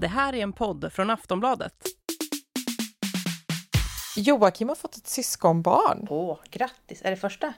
Det 0.00 0.08
här 0.08 0.34
är 0.34 0.42
en 0.42 0.52
podd 0.52 0.92
från 0.92 1.10
Aftonbladet. 1.10 1.74
Joakim 4.16 4.68
har 4.68 4.76
fått 4.76 4.96
ett 4.96 5.06
syskonbarn. 5.06 6.06
Åh, 6.10 6.38
grattis! 6.50 7.02
Är 7.04 7.10
det 7.10 7.16
första? 7.16 7.52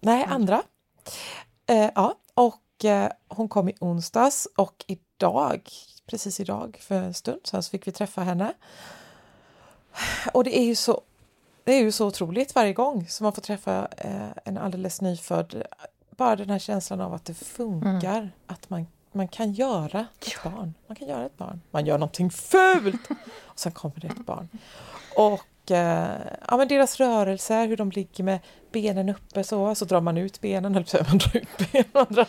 Nej, 0.00 0.24
andra. 0.24 0.62
Eh, 1.66 1.90
ja, 1.94 2.14
och 2.34 2.84
eh, 2.84 3.10
hon 3.28 3.48
kom 3.48 3.68
i 3.68 3.74
onsdags 3.80 4.48
och 4.56 4.84
idag, 4.86 5.68
precis 6.06 6.40
idag 6.40 6.78
för 6.80 6.94
en 6.94 7.14
stund 7.14 7.40
sedan, 7.44 7.62
så 7.62 7.70
fick 7.70 7.86
vi 7.86 7.92
träffa 7.92 8.20
henne. 8.20 8.54
Och 10.32 10.44
det 10.44 10.58
är 10.58 10.64
ju 10.64 10.74
så, 10.74 11.00
det 11.64 11.72
är 11.72 11.80
ju 11.80 11.92
så 11.92 12.06
otroligt 12.06 12.54
varje 12.54 12.72
gång 12.72 13.08
som 13.08 13.24
man 13.24 13.32
får 13.32 13.42
träffa 13.42 13.88
eh, 13.96 14.28
en 14.44 14.58
alldeles 14.58 15.00
nyfödd. 15.00 15.62
Bara 16.16 16.36
den 16.36 16.50
här 16.50 16.58
känslan 16.58 17.00
av 17.00 17.14
att 17.14 17.24
det 17.24 17.34
funkar, 17.34 18.30
att 18.46 18.70
man, 18.70 18.86
man 19.14 19.28
kan 19.28 19.52
göra 19.52 20.06
ett 20.20 20.42
barn. 20.44 20.74
Man 20.86 20.96
kan 20.96 21.08
göra 21.08 21.26
ett 21.26 21.36
barn. 21.36 21.60
Man 21.70 21.86
gör 21.86 21.98
någonting 21.98 22.30
fult 22.30 23.10
och 23.44 23.58
sen 23.58 23.72
kommer 23.72 24.00
det 24.00 24.06
ett 24.06 24.26
barn. 24.26 24.48
Och 25.16 25.70
eh, 25.70 26.20
ja, 26.48 26.56
men 26.56 26.68
deras 26.68 27.00
rörelser, 27.00 27.66
hur 27.66 27.76
de 27.76 27.90
ligger 27.90 28.24
med 28.24 28.38
benen 28.72 29.08
uppe 29.08 29.44
så, 29.44 29.74
så 29.74 29.84
drar 29.84 30.00
man 30.00 30.16
ut 30.16 30.40
benen, 30.40 30.86
säga, 30.86 31.06
man 31.08 31.18
drar 31.18 31.36
ut 31.36 31.72
benen, 31.72 32.26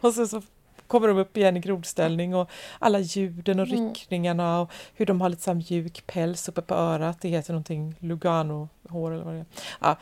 och 0.00 0.14
så, 0.14 0.26
så 0.26 0.42
kommer 0.86 1.08
de 1.08 1.18
upp 1.18 1.36
igen 1.36 1.56
i 1.56 1.60
grodställning 1.60 2.34
och 2.34 2.50
alla 2.78 2.98
ljuden 2.98 3.60
och 3.60 3.66
ryckningarna 3.66 4.60
och 4.60 4.72
hur 4.94 5.06
de 5.06 5.20
har 5.20 5.28
lite 5.28 5.42
så 5.42 5.54
mjuk 5.54 6.06
päls 6.06 6.48
uppe 6.48 6.62
på 6.62 6.74
örat, 6.74 7.20
det 7.20 7.28
heter 7.28 7.52
någonting 7.52 7.94
Lugano-hår 7.98 9.12
eller 9.12 9.24
vad 9.24 9.34
det 9.34 9.40
är. 9.40 9.46
Ja, 9.80 9.96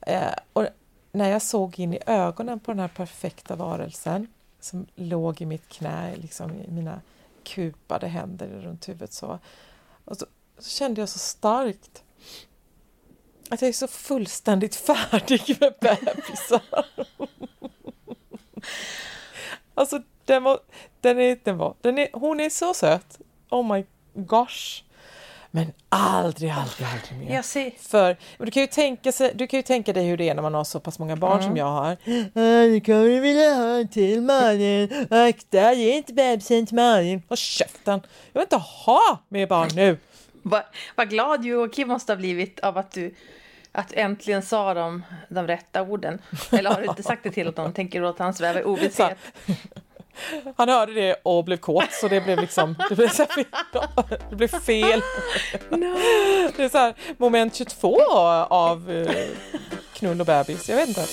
eh, 0.00 0.34
och 0.52 0.66
när 1.12 1.28
jag 1.30 1.42
såg 1.42 1.78
in 1.78 1.94
i 1.94 1.98
ögonen 2.06 2.60
på 2.60 2.70
den 2.70 2.80
här 2.80 2.88
perfekta 2.88 3.56
varelsen 3.56 4.26
som 4.64 4.86
låg 4.94 5.40
i 5.40 5.46
mitt 5.46 5.68
knä, 5.68 6.16
liksom 6.16 6.50
i 6.50 6.70
mina 6.70 7.00
kupade 7.42 8.06
händer 8.06 8.48
runt 8.48 8.88
huvudet 8.88 9.12
så, 9.12 9.38
och 10.04 10.16
så, 10.16 10.26
så 10.58 10.70
kände 10.70 11.00
jag 11.00 11.08
så 11.08 11.18
starkt 11.18 12.04
att 13.50 13.62
jag 13.62 13.68
är 13.68 13.72
så 13.72 13.86
fullständigt 13.86 14.74
färdig 14.86 15.56
med 15.60 15.74
bebisar. 15.80 16.62
alltså 19.74 20.02
den 20.24 20.42
var, 20.42 20.60
den 21.00 21.18
är, 21.18 21.38
den 21.44 21.56
var, 21.56 21.74
den 21.80 21.98
är, 21.98 22.08
hon 22.12 22.40
är 22.40 22.50
så 22.50 22.74
söt. 22.74 23.20
Oh 23.50 23.74
my 23.74 23.84
gosh. 24.14 24.82
Men 25.50 25.72
aldrig, 25.88 26.50
aldrig, 26.50 26.88
aldrig 26.88 27.18
mer. 27.18 27.78
För 27.88 28.16
du 28.38 28.50
kan, 28.50 28.60
ju 28.62 28.66
tänka 28.66 29.12
sig, 29.12 29.32
du 29.34 29.46
kan 29.46 29.58
ju 29.58 29.62
tänka 29.62 29.92
dig 29.92 30.06
hur 30.08 30.16
det 30.16 30.28
är 30.28 30.34
när 30.34 30.42
man 30.42 30.54
har 30.54 30.64
så 30.64 30.80
pass 30.80 30.98
många 30.98 31.16
barn 31.16 31.32
Mm. 31.32 31.42
som 31.42 31.56
jag 31.56 31.66
har. 31.66 31.96
Nu 32.34 32.80
kommer 32.80 33.04
du 33.04 33.20
vilja 33.20 33.54
ha 33.54 33.78
en 33.78 33.88
till 33.88 34.22
Malin. 34.22 35.06
Akta, 35.10 35.72
ge 35.72 35.96
inte 35.96 36.12
bebisen 36.12 36.66
till 36.66 36.76
Malin. 36.76 37.22
Håll 37.28 37.36
käften. 37.38 38.00
Jag 38.32 38.40
vill 38.40 38.42
inte 38.46 38.56
ha 38.56 39.18
mer 39.28 39.46
barn 39.46 39.68
nu. 39.74 39.98
Vad 40.42 40.62
vad 40.96 41.10
glad 41.10 41.44
Joakim 41.44 41.88
måste 41.88 42.12
ha 42.12 42.16
blivit 42.16 42.60
av 42.60 42.78
att 42.78 42.90
du 42.92 43.14
att 43.72 43.88
du 43.88 43.96
äntligen 43.96 44.42
sa 44.42 44.74
de, 44.74 45.02
de 45.28 45.46
rätta 45.46 45.82
orden. 45.82 46.18
Eller 46.52 46.70
har 46.70 46.80
du 46.80 46.86
inte 46.88 47.02
sagt 47.02 47.22
det 47.22 47.30
till 47.30 47.46
honom? 47.46 47.72
Tänker 47.72 48.00
du 48.00 48.08
att 48.08 48.18
han 48.18 48.34
svävar 48.34 48.60
i 48.60 48.64
ovisshet? 48.64 49.18
Han 50.56 50.68
hörde 50.68 50.94
det 50.94 51.20
och 51.22 51.44
blev 51.44 51.56
kåt 51.56 51.92
så 51.92 52.08
det 52.08 52.20
blev 52.20 52.40
liksom 52.40 52.74
det 52.88 52.94
blev, 52.94 53.08
så 53.08 53.22
här, 53.22 53.34
fel. 53.34 53.44
det 54.30 54.36
blev 54.36 54.48
fel. 54.48 55.02
No. 55.70 55.96
Det 56.56 56.64
är 56.64 56.68
så 56.68 56.78
här 56.78 56.94
moment 57.18 57.54
22 57.54 58.02
av 58.48 58.90
eh, 58.90 59.28
knull 59.94 60.20
och 60.20 60.26
bebis. 60.26 60.68
Jag 60.68 60.76
vet 60.76 60.88
inte. 60.88 61.06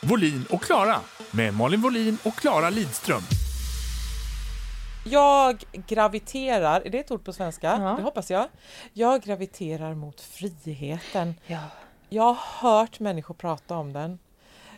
Volin 0.00 0.44
och 0.50 0.62
Klara 0.62 1.00
med 1.30 1.54
Malin 1.54 1.80
Volin 1.80 2.18
och 2.22 2.34
Klara 2.34 2.70
Lidström. 2.70 3.22
Jag 5.10 5.64
graviterar, 5.72 6.80
är 6.80 6.90
det 6.90 6.98
ett 6.98 7.10
ord 7.10 7.24
på 7.24 7.32
svenska? 7.32 7.78
Ja. 7.82 7.96
Det 7.96 8.02
hoppas 8.02 8.30
jag. 8.30 8.48
Jag 8.92 9.22
graviterar 9.22 9.94
mot 9.94 10.20
friheten. 10.20 11.34
Ja. 11.46 11.62
Jag 12.08 12.22
har 12.22 12.70
hört 12.70 13.00
människor 13.00 13.34
prata 13.34 13.76
om 13.76 13.92
den. 13.92 14.18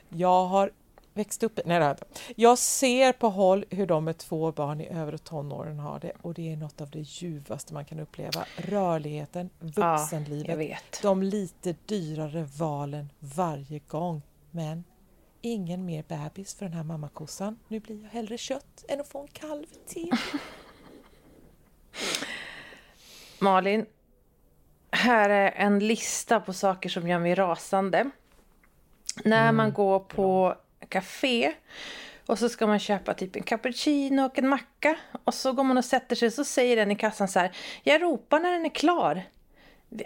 Jag 0.08 0.46
har 0.46 0.70
växt 1.14 1.42
upp... 1.42 1.60
Nej, 1.64 1.80
har 1.80 1.96
jag 2.36 2.58
ser 2.58 3.12
på 3.12 3.28
håll 3.28 3.64
hur 3.70 3.86
de 3.86 4.04
med 4.04 4.18
två 4.18 4.52
barn 4.52 4.80
i 4.80 4.88
övre 4.88 5.18
tonåren 5.18 5.78
har 5.78 6.00
det 6.00 6.12
och 6.22 6.34
det 6.34 6.52
är 6.52 6.56
något 6.56 6.80
av 6.80 6.90
det 6.90 7.00
ljuvaste 7.00 7.74
man 7.74 7.84
kan 7.84 8.00
uppleva. 8.00 8.44
Rörligheten, 8.56 9.50
vuxenlivet, 9.58 10.58
vet. 10.58 11.02
de 11.02 11.22
lite 11.22 11.74
dyrare 11.86 12.48
valen 12.58 13.10
varje 13.18 13.78
gång. 13.78 14.22
Men 14.50 14.84
ingen 15.40 15.84
mer 15.84 16.04
bebis 16.08 16.54
för 16.54 16.64
den 16.64 16.74
här 16.74 16.84
mammakossan. 16.84 17.58
Nu 17.68 17.80
blir 17.80 18.02
jag 18.02 18.10
hellre 18.10 18.38
kött 18.38 18.84
än 18.88 19.00
att 19.00 19.08
få 19.08 19.20
en 19.22 19.28
kalv 19.28 19.66
till. 19.86 20.12
Malin, 23.38 23.86
här 24.90 25.30
är 25.30 25.50
en 25.50 25.78
lista 25.78 26.40
på 26.40 26.52
saker 26.52 26.88
som 26.88 27.08
gör 27.08 27.18
mig 27.18 27.34
rasande. 27.34 28.10
När 29.24 29.52
man 29.52 29.72
går 29.72 30.00
på 30.00 30.56
café 30.88 31.52
och 32.26 32.38
så 32.38 32.48
ska 32.48 32.66
man 32.66 32.78
köpa 32.78 33.14
typ 33.14 33.36
en 33.36 33.42
cappuccino 33.42 34.22
och 34.22 34.38
en 34.38 34.48
macka 34.48 34.96
och 35.24 35.34
så 35.34 35.52
går 35.52 35.64
man 35.64 35.78
och 35.78 35.84
sätter 35.84 36.16
sig 36.16 36.26
och 36.26 36.32
så 36.32 36.44
säger 36.44 36.76
den 36.76 36.90
i 36.90 36.96
kassan 36.96 37.28
så 37.28 37.38
här 37.38 37.56
Jag 37.82 38.02
ropar 38.02 38.40
när 38.40 38.52
den 38.52 38.64
är 38.64 38.74
klar. 38.74 39.22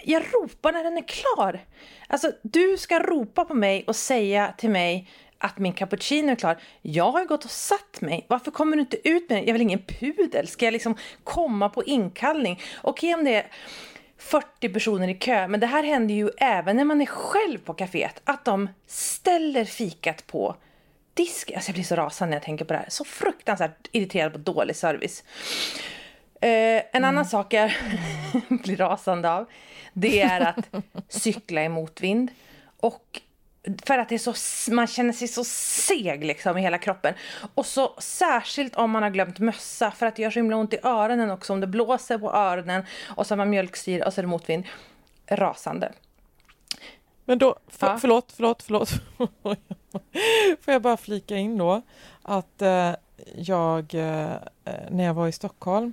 Jag 0.02 0.22
ropar 0.32 0.72
när 0.72 0.84
den 0.84 0.96
är 0.96 1.08
klar. 1.08 1.64
Alltså, 2.06 2.32
du 2.42 2.76
ska 2.78 2.98
ropa 2.98 3.44
på 3.44 3.54
mig 3.54 3.84
och 3.86 3.96
säga 3.96 4.54
till 4.58 4.70
mig 4.70 5.10
att 5.44 5.58
min 5.58 5.72
cappuccino 5.72 6.32
är 6.32 6.36
klar. 6.36 6.58
Jag 6.82 7.10
har 7.10 7.20
ju 7.20 7.26
gått 7.26 7.44
och 7.44 7.50
satt 7.50 8.00
mig. 8.00 8.26
Varför 8.28 8.50
kommer 8.50 8.76
du 8.76 8.80
inte 8.80 9.08
ut 9.08 9.30
med 9.30 9.38
den? 9.38 9.46
Jag 9.46 9.52
väl 9.52 9.62
ingen 9.62 9.82
pudel? 9.82 10.48
Ska 10.48 10.64
jag 10.64 10.72
liksom 10.72 10.96
komma 11.24 11.68
på 11.68 11.84
inkallning? 11.84 12.60
Okej 12.82 13.14
om 13.14 13.24
det 13.24 13.34
är 13.34 13.46
40 14.18 14.68
personer 14.68 15.08
i 15.08 15.14
kö, 15.14 15.48
men 15.48 15.60
det 15.60 15.66
här 15.66 15.82
händer 15.82 16.14
ju 16.14 16.30
även 16.38 16.76
när 16.76 16.84
man 16.84 17.00
är 17.00 17.06
själv 17.06 17.58
på 17.58 17.74
kaféet. 17.74 18.20
Att 18.24 18.44
de 18.44 18.68
ställer 18.86 19.64
fikat 19.64 20.26
på 20.26 20.56
disk. 21.14 21.52
Alltså 21.52 21.68
jag 21.68 21.74
blir 21.74 21.84
så 21.84 21.96
rasande 21.96 22.30
när 22.30 22.36
jag 22.36 22.44
tänker 22.44 22.64
på 22.64 22.72
det 22.72 22.78
här. 22.78 22.90
Så 22.90 23.04
fruktansvärt 23.04 23.88
irriterad 23.92 24.32
på 24.32 24.38
dålig 24.38 24.76
service. 24.76 25.24
Eh, 26.40 26.82
en 26.92 27.04
annan 27.04 27.26
sak 27.26 27.52
jag 27.52 27.72
blir 28.48 28.76
rasande 28.76 29.32
av, 29.32 29.46
det 29.92 30.20
är 30.20 30.40
att 30.40 30.84
cykla 31.08 31.64
i 31.64 31.68
motvind. 31.68 32.30
Och 32.80 33.20
för 33.86 33.98
att 33.98 34.08
det 34.08 34.14
är 34.14 34.32
så, 34.32 34.72
man 34.74 34.86
känner 34.86 35.12
sig 35.12 35.28
så 35.28 35.44
seg 35.44 36.24
liksom 36.24 36.58
i 36.58 36.60
hela 36.60 36.78
kroppen. 36.78 37.14
Och 37.54 37.66
så 37.66 37.94
särskilt 37.98 38.76
om 38.76 38.90
man 38.90 39.02
har 39.02 39.10
glömt 39.10 39.38
mössa 39.38 39.90
för 39.90 40.06
att 40.06 40.16
det 40.16 40.22
gör 40.22 40.30
så 40.30 40.38
himla 40.38 40.56
ont 40.56 40.74
i 40.74 40.78
öronen 40.82 41.30
också. 41.30 41.52
Om 41.52 41.60
det 41.60 41.66
blåser 41.66 42.18
på 42.18 42.32
öronen 42.32 42.82
och 43.16 43.26
så 43.26 43.32
har 43.32 43.36
man 43.36 43.50
mjölksyra 43.50 44.06
och 44.06 44.14
så 44.14 44.20
är 44.20 44.22
det 44.22 44.28
motvind. 44.28 44.64
Rasande. 45.26 45.92
Men 47.24 47.38
då, 47.38 47.56
för, 47.68 47.86
Ja. 47.86 47.98
förlåt, 47.98 48.32
förlåt, 48.36 48.62
förlåt. 48.62 48.90
Får 50.60 50.72
jag 50.72 50.82
bara 50.82 50.96
flika 50.96 51.36
in 51.36 51.58
då 51.58 51.82
att 52.22 52.62
eh, 52.62 52.90
jag, 53.36 53.94
eh, 53.94 54.30
när 54.90 55.04
jag 55.04 55.14
var 55.14 55.28
i 55.28 55.32
Stockholm, 55.32 55.92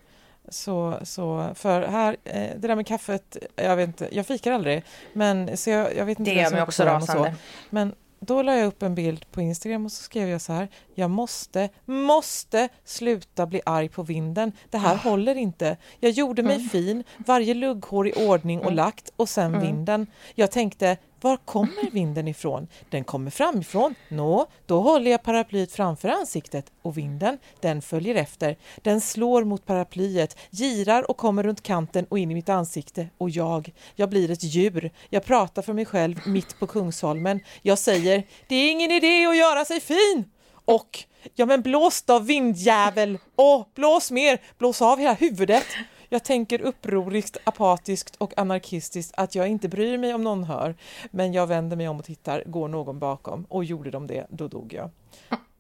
så, 0.51 1.00
så 1.03 1.51
för 1.56 1.81
här, 1.81 2.17
eh, 2.23 2.34
det 2.34 2.67
där 2.67 2.75
med 2.75 2.88
kaffet, 2.88 3.38
jag 3.56 3.75
vet 3.75 3.88
inte, 3.88 4.07
jag 4.12 4.28
fikar 4.28 4.51
aldrig, 4.51 4.84
men 5.13 5.57
så 5.57 5.69
jag, 5.69 5.95
jag 5.95 6.06
vet 6.06 6.19
inte 6.19 6.31
Det 6.31 6.41
gör 6.41 6.51
mig 6.51 6.62
också 6.62 6.84
rasande. 6.84 7.35
Men 7.69 7.95
då 8.25 8.41
la 8.41 8.56
jag 8.56 8.67
upp 8.67 8.84
en 8.84 8.95
bild 8.95 9.25
på 9.31 9.41
Instagram 9.41 9.85
och 9.85 9.91
så 9.91 10.03
skrev 10.03 10.29
jag 10.29 10.41
så 10.41 10.53
här, 10.53 10.67
jag 10.95 11.09
måste, 11.09 11.69
måste 11.85 12.69
sluta 12.85 13.45
bli 13.45 13.62
arg 13.66 13.89
på 13.89 14.03
vinden. 14.03 14.51
Det 14.69 14.78
här 14.78 14.95
håller 14.95 15.35
inte. 15.35 15.78
Jag 16.00 16.12
gjorde 16.12 16.44
mig 16.44 16.59
fin, 16.59 17.03
varje 17.18 17.53
lugghår 17.53 18.07
i 18.07 18.13
ordning 18.13 18.59
och 18.59 18.72
lagt 18.72 19.12
och 19.16 19.29
sen 19.29 19.62
vinden. 19.62 20.07
Jag 20.36 20.51
tänkte, 20.51 20.98
var 21.23 21.38
kommer 21.38 21.91
vinden 21.91 22.27
ifrån? 22.27 22.68
Den 22.89 23.03
kommer 23.03 23.31
framifrån. 23.31 23.95
Nå, 24.09 24.47
då 24.65 24.81
håller 24.81 25.12
jag 25.12 25.23
paraplyet 25.23 25.71
framför 25.71 26.09
ansiktet 26.09 26.71
och 26.81 26.97
vinden, 26.97 27.38
den 27.59 27.81
följer 27.81 28.15
efter. 28.15 28.57
Den 28.81 29.01
slår 29.01 29.44
mot 29.44 29.65
paraplyet, 29.65 30.38
girar 30.51 31.12
och 31.12 31.18
kommer 31.18 31.44
runt 31.44 31.63
kanten 31.63 32.06
och 32.09 32.19
in 32.19 32.31
i 32.31 32.33
mitt 32.33 32.50
ansikte 32.50 33.07
och 33.18 33.29
jag, 33.29 33.73
jag 33.95 34.09
blir 34.09 34.31
ett 34.31 34.44
djur. 34.44 34.91
Jag 35.09 35.25
pratar 35.25 35.62
för 35.62 35.73
mig 35.73 35.85
själv 35.85 36.19
mitt 36.25 36.59
på 36.59 36.68
Kungsholmen. 36.68 37.39
Jag 37.62 37.77
säger, 37.77 38.24
det 38.47 38.56
är 38.56 38.71
ingen 38.71 38.91
idé 38.91 39.25
att 39.25 39.38
göra 39.38 39.65
sig 39.65 39.79
fin. 39.79 40.25
Och, 40.65 41.00
ja 41.35 41.45
men 41.45 41.62
blås 41.62 42.01
då 42.01 42.19
vindjävel! 42.19 43.17
Åh, 43.35 43.65
blås 43.75 44.12
mer! 44.12 44.41
Blås 44.57 44.81
av 44.81 45.00
hela 45.00 45.13
huvudet! 45.13 45.65
Jag 46.13 46.24
tänker 46.24 46.62
upproriskt, 46.62 47.38
apatiskt 47.44 48.16
och 48.16 48.34
anarkistiskt 48.38 49.13
att 49.18 49.36
jag 49.36 49.48
inte 49.48 49.69
bryr 49.69 49.98
mig 49.98 50.13
om 50.13 50.24
någon 50.24 50.44
hör. 50.44 50.75
Men 51.12 51.34
jag 51.34 51.48
vänder 51.48 51.78
mig 51.78 51.88
om 51.88 52.00
och 52.00 52.06
tittar, 52.06 52.44
går 52.46 52.68
någon 52.68 53.00
bakom? 53.00 53.46
Och 53.50 53.63
gjorde 53.63 53.92
de 53.92 54.08
det, 54.08 54.28
då 54.30 54.48
dog 54.48 54.74
jag. 54.74 54.90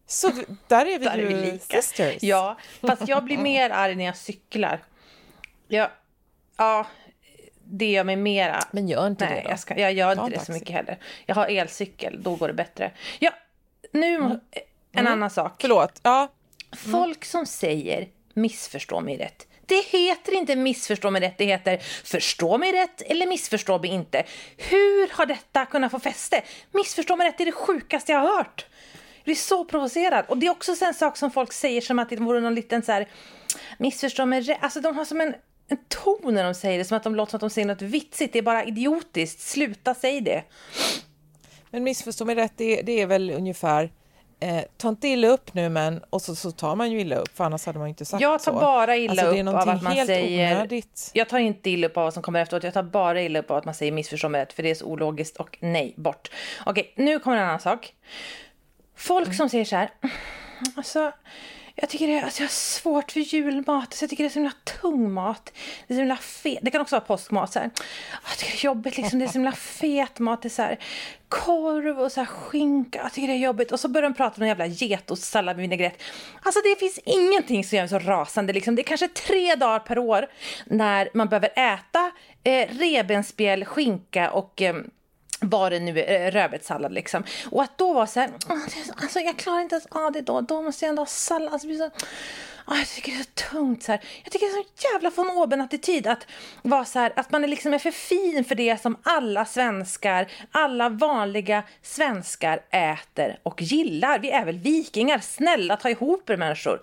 Så 0.05 0.31
där 0.67 0.85
är 0.85 0.99
vi 0.99 1.05
Där 1.05 1.11
är 1.17 1.17
ju 1.17 1.27
vi 1.27 1.51
lika. 1.51 1.81
sisters. 1.81 2.23
Ja, 2.23 2.57
fast 2.81 3.07
jag 3.07 3.23
blir 3.23 3.37
mer 3.37 3.69
arg 3.69 3.95
när 3.95 4.05
jag 4.05 4.17
cyklar. 4.17 4.83
Jag, 5.67 5.89
ja, 6.57 6.87
det 7.63 7.91
gör 7.91 8.03
mig 8.03 8.15
mera... 8.15 8.59
Men 8.71 8.87
gör 8.87 9.07
inte 9.07 9.25
Nej, 9.25 9.35
det 9.35 9.41
då. 9.43 9.49
jag, 9.49 9.59
ska, 9.59 9.79
jag 9.79 9.93
gör 9.93 10.15
Ta 10.15 10.21
inte 10.25 10.35
det 10.37 10.39
så 10.39 10.45
taxi. 10.45 10.59
mycket 10.59 10.75
heller. 10.75 10.99
Jag 11.25 11.35
har 11.35 11.47
elcykel, 11.47 12.23
då 12.23 12.35
går 12.35 12.47
det 12.47 12.53
bättre. 12.53 12.91
Ja, 13.19 13.31
nu 13.91 14.19
må- 14.19 14.39
en 14.91 15.07
annan 15.07 15.29
sak. 15.29 15.53
Förlåt. 15.61 15.99
Ja, 16.03 16.27
Folk 16.77 17.25
som 17.25 17.45
säger 17.45 18.07
missförstå 18.33 18.99
mig 19.01 19.17
rätt. 19.17 19.47
Det 19.71 19.81
heter 19.97 20.33
inte 20.33 20.55
missförstå 20.55 21.11
mig 21.11 21.21
rätt, 21.21 21.37
det 21.37 21.45
heter 21.45 21.77
förstå 22.03 22.57
mig 22.57 22.71
rätt 22.71 23.01
eller 23.01 23.27
missförstå 23.27 23.79
mig 23.79 23.89
inte. 23.89 24.23
Hur 24.57 25.09
har 25.13 25.25
detta 25.25 25.65
kunnat 25.65 25.91
få 25.91 25.99
fäste? 25.99 26.41
Missförstå 26.71 27.15
mig 27.15 27.27
rätt 27.27 27.41
är 27.41 27.45
det 27.45 27.51
sjukaste 27.51 28.11
jag 28.11 28.19
har 28.19 28.37
hört. 28.37 28.65
Jag 29.17 29.23
blir 29.23 29.35
så 29.35 29.65
provocerad. 29.65 30.25
Och 30.27 30.37
det 30.37 30.47
är 30.47 30.51
också 30.51 30.85
en 30.85 30.93
sak 30.93 31.17
som 31.17 31.31
folk 31.31 31.53
säger 31.53 31.81
som 31.81 31.99
att 31.99 32.09
det 32.09 32.15
vore 32.15 32.39
någon 32.39 32.55
liten 32.55 32.83
så 32.83 32.91
här 32.91 33.07
missförstå 33.77 34.25
mig 34.25 34.41
rätt. 34.41 34.57
Alltså 34.61 34.81
de 34.81 34.97
har 34.97 35.05
som 35.05 35.21
en, 35.21 35.35
en 35.67 35.77
ton 35.87 36.33
när 36.33 36.43
de 36.43 36.53
säger 36.53 36.77
det, 36.77 36.85
som 36.85 36.97
att 36.97 37.03
de 37.03 37.15
låter 37.15 37.29
som 37.29 37.37
att 37.37 37.41
de 37.41 37.49
säger 37.49 37.67
något 37.67 37.81
vitsigt. 37.81 38.33
Det 38.33 38.39
är 38.39 38.43
bara 38.43 38.63
idiotiskt. 38.63 39.41
Sluta 39.41 39.95
säg 39.95 40.21
det. 40.21 40.43
men 41.69 41.83
missförstå 41.83 42.25
mig 42.25 42.35
rätt, 42.35 42.53
det, 42.55 42.81
det 42.81 43.01
är 43.01 43.07
väl 43.07 43.31
ungefär 43.31 43.91
eh, 44.41 44.63
ta 44.77 44.89
inte 44.89 45.07
illa 45.07 45.27
upp 45.27 45.53
nu 45.53 45.69
men 45.69 46.03
och 46.09 46.21
så, 46.21 46.35
så 46.35 46.51
tar 46.51 46.75
man 46.75 46.91
ju 46.91 47.01
illa 47.01 47.15
upp 47.15 47.37
för 47.37 47.43
annars 47.43 47.65
hade 47.65 47.79
man 47.79 47.87
inte 47.87 48.05
sagt 48.05 48.21
Jag 48.21 48.43
tar 48.43 48.53
så. 48.53 48.59
bara 48.59 48.97
illa 48.97 49.11
alltså, 49.11 49.41
upp 49.41 49.47
av 49.47 49.69
att 49.69 49.81
man 49.83 50.05
säger- 50.05 50.55
onödigt. 50.55 51.11
Jag 51.13 51.29
tar 51.29 51.39
inte 51.39 51.69
illa 51.69 51.87
upp 51.87 51.97
av 51.97 52.03
vad 52.03 52.13
som 52.13 52.23
kommer 52.23 52.41
efteråt. 52.41 52.63
Jag 52.63 52.73
tar 52.73 52.83
bara 52.83 53.21
illa 53.21 53.39
upp 53.39 53.51
av 53.51 53.57
att 53.57 53.65
man 53.65 53.73
säger 53.73 53.91
missförstå 53.91 54.29
mig 54.29 54.41
rätt. 54.41 54.53
För 54.53 54.63
det 54.63 54.69
är 54.69 54.75
så 54.75 54.85
ologiskt 54.85 55.37
och 55.37 55.57
nej, 55.61 55.93
bort. 55.97 56.31
Okej, 56.65 56.93
nu 56.95 57.19
kommer 57.19 57.37
en 57.37 57.43
annan 57.43 57.59
sak. 57.59 57.93
Folk 58.95 59.35
som 59.35 59.49
säger 59.49 59.65
så 59.65 59.75
här. 59.75 59.89
Alltså, 60.75 61.11
jag 61.81 61.89
tycker 61.89 62.07
det 62.07 62.17
är, 62.17 62.23
alltså 62.23 62.41
jag 62.41 62.47
har 62.47 62.51
svårt 62.51 63.11
för 63.11 63.19
julmat. 63.19 63.93
Så 63.93 64.03
jag 64.03 64.09
tycker 64.09 64.23
det 64.23 64.27
är 64.27 64.29
så 64.29 64.39
himla 64.39 64.53
tung 64.81 65.11
mat. 65.11 65.53
Det 65.87 65.93
är 65.93 65.95
så 65.95 65.99
himla 65.99 66.17
fet. 66.17 66.59
Det 66.61 66.71
kan 66.71 66.81
också 66.81 66.95
vara 66.95 67.05
påskmat. 67.05 67.53
Så 67.53 67.59
här. 67.59 67.69
Ah, 68.13 68.29
jag 68.29 68.37
tycker 68.37 68.51
det 68.51 68.57
är 68.57 68.65
jobbigt 68.65 68.97
liksom. 68.97 69.19
Det 69.19 69.25
är 69.25 69.27
så 69.27 69.33
himla 69.33 69.51
fet 69.51 70.19
mat. 70.19 70.41
Det 70.41 70.47
är 70.47 70.49
så 70.49 70.61
här 70.61 70.79
korv 71.29 71.99
och 71.99 72.11
så 72.11 72.19
här 72.19 72.25
skinka. 72.25 72.99
Jag 73.03 73.13
tycker 73.13 73.27
det 73.27 73.33
är 73.33 73.37
jobbigt. 73.37 73.71
Och 73.71 73.79
så 73.79 73.87
börjar 73.87 74.09
de 74.09 74.15
prata 74.15 74.35
om 74.35 74.41
en 74.41 74.47
jävla 74.47 74.65
getostsallad 74.65 75.55
med 75.55 75.61
vinägrett. 75.61 76.01
Alltså 76.43 76.61
det 76.63 76.79
finns 76.79 76.99
ingenting 77.05 77.63
som 77.63 77.75
gör 77.75 77.83
mig 77.83 77.89
så 77.89 77.99
rasande. 77.99 78.53
Liksom. 78.53 78.75
Det 78.75 78.81
är 78.81 78.83
kanske 78.83 79.07
tre 79.07 79.55
dagar 79.55 79.79
per 79.79 79.97
år 79.97 80.27
när 80.65 81.09
man 81.13 81.29
behöver 81.29 81.49
äta 81.55 82.11
eh, 82.43 82.67
revbensspjäll, 82.69 83.65
skinka 83.65 84.31
och 84.31 84.61
eh, 84.61 84.75
vad 85.41 85.71
det 85.71 85.79
nu 85.79 85.99
är, 85.99 86.27
eh, 86.27 86.31
rödbetssallad 86.31 86.93
liksom. 86.93 87.23
Och 87.51 87.63
att 87.63 87.77
då 87.77 87.93
vara 87.93 88.07
så 88.07 88.19
här, 88.19 88.29
alltså 88.95 89.19
jag 89.19 89.37
klarar 89.37 89.61
inte 89.61 89.75
ens 89.75 89.85
av 89.85 90.11
det 90.11 90.21
då, 90.21 90.41
då 90.41 90.61
måste 90.61 90.85
jag 90.85 90.89
ändå 90.89 91.01
ha 91.01 91.07
sallad. 91.07 91.53
Alltså, 91.53 91.67
det 91.67 91.77
så, 91.77 91.89
åh, 92.67 92.77
jag 92.77 92.87
tycker 92.87 93.11
det 93.11 93.17
är 93.17 93.23
så 93.23 93.49
tungt 93.51 93.83
så 93.83 93.91
här. 93.91 94.01
Jag 94.23 94.31
tycker 94.31 94.45
det 94.45 94.51
är 94.51 94.63
så 94.63 94.93
jävla 94.93 95.09
von 95.09 95.37
oben 95.37 95.61
attityd 95.61 96.07
att 96.07 96.27
vara 96.61 96.85
så 96.85 96.99
här, 96.99 97.13
att 97.15 97.31
man 97.31 97.43
är 97.43 97.47
liksom 97.47 97.73
är 97.73 97.79
för 97.79 97.91
fin 97.91 98.45
för 98.45 98.55
det 98.55 98.81
som 98.81 98.97
alla 99.03 99.45
svenskar, 99.45 100.27
alla 100.51 100.89
vanliga 100.89 101.63
svenskar 101.81 102.61
äter 102.69 103.39
och 103.43 103.61
gillar. 103.61 104.19
Vi 104.19 104.31
är 104.31 104.45
väl 104.45 104.57
vikingar, 104.57 105.19
snälla 105.19 105.77
ta 105.77 105.89
ihop 105.89 106.29
er 106.29 106.37
människor. 106.37 106.81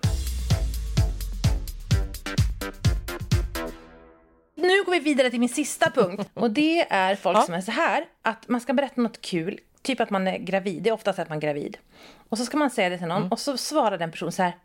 Nu 4.69 4.83
går 4.83 4.91
vi 4.91 4.99
vidare 4.99 5.29
till 5.29 5.39
min 5.39 5.49
sista 5.49 5.91
punkt. 5.91 6.29
Och 6.33 6.51
det 6.51 6.81
är 6.89 7.15
folk 7.15 7.37
Ja. 7.37 7.41
som 7.41 7.53
är 7.53 7.61
så 7.61 7.71
här, 7.71 8.05
att 8.21 8.47
man 8.47 8.61
ska 8.61 8.73
berätta 8.73 9.01
något 9.01 9.21
kul. 9.21 9.59
Typ 9.81 9.99
att 9.99 10.09
man 10.09 10.27
är 10.27 10.37
gravid, 10.37 10.83
det 10.83 10.89
är 10.89 10.93
oftast 10.93 11.19
att 11.19 11.29
man 11.29 11.37
är 11.37 11.41
gravid. 11.41 11.77
Och 12.29 12.37
så 12.37 12.45
ska 12.45 12.57
man 12.57 12.69
säga 12.69 12.89
det 12.89 12.97
till 12.97 13.07
någon 13.07 13.31
och 13.31 13.39
så 13.39 13.57
svarar 13.57 13.97
den 13.97 14.11
personen 14.11 14.31
så 14.31 14.43
här. 14.43 14.55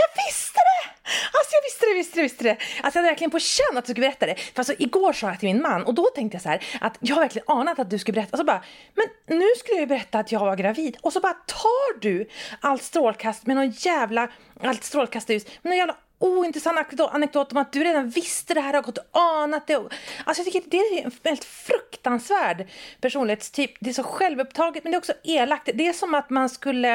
Jag 0.00 0.24
visste 0.26 0.58
det! 0.58 0.90
Alltså 1.38 1.54
jag 1.54 1.62
visste 1.62 1.86
det, 1.86 1.94
visste 1.94 2.18
det, 2.18 2.22
visste 2.22 2.44
det. 2.44 2.50
Alltså 2.50 2.98
jag 2.98 3.02
hade 3.02 3.08
verkligen 3.08 3.30
på 3.30 3.38
känn 3.38 3.78
att 3.78 3.84
du 3.84 3.92
skulle 3.92 4.06
berätta 4.06 4.26
det. 4.26 4.34
För 4.34 4.60
alltså 4.60 4.74
igår 4.78 5.12
sa 5.12 5.28
jag 5.28 5.40
till 5.40 5.48
min 5.48 5.62
man 5.62 5.82
och 5.84 5.94
då 5.94 6.04
tänkte 6.14 6.34
jag 6.34 6.42
så 6.42 6.48
här 6.48 6.64
att 6.80 6.96
jag 7.00 7.14
har 7.16 7.22
verkligen 7.22 7.44
anat 7.48 7.78
att 7.78 7.90
du 7.90 7.98
skulle 7.98 8.14
berätta. 8.14 8.32
Och 8.32 8.38
så 8.38 8.44
bara, 8.44 8.62
men 8.94 9.38
nu 9.38 9.46
skulle 9.58 9.74
jag 9.76 9.80
ju 9.80 9.86
berätta 9.86 10.18
att 10.18 10.32
jag 10.32 10.40
var 10.40 10.56
gravid. 10.56 10.96
Och 11.00 11.12
så 11.12 11.20
bara 11.20 11.34
tar 11.34 12.00
du 12.00 12.28
allt 12.60 12.82
strålkast 12.82 13.46
med 13.46 13.56
någon 13.56 13.70
jävla, 13.70 14.28
allt 14.62 14.84
strålkastarljus, 14.84 15.44
med 15.62 15.70
någon 15.70 15.78
jävla 15.78 15.96
ointressant 16.22 16.78
anekdot- 16.78 17.10
anekdot 17.12 17.52
om 17.52 17.58
att 17.58 17.72
du 17.72 17.84
redan 17.84 18.08
visste 18.08 18.54
det 18.54 18.60
här, 18.60 18.74
har 18.74 18.82
gått 18.82 18.98
och 18.98 19.06
anat 19.20 19.66
det. 19.66 19.74
Alltså 19.74 20.42
jag 20.42 20.44
tycker 20.44 20.70
det 20.70 20.76
är 20.76 21.04
en 21.04 21.12
helt 21.24 21.44
fruktansvärd 21.44 22.68
personlighetstyp. 23.00 23.70
Det 23.80 23.90
är 23.90 23.94
så 23.94 24.02
självupptaget 24.02 24.84
men 24.84 24.90
det 24.92 24.96
är 24.96 24.98
också 24.98 25.12
elakt. 25.24 25.70
Det 25.74 25.86
är 25.86 25.92
som 25.92 26.14
att 26.14 26.30
man 26.30 26.48
skulle, 26.48 26.94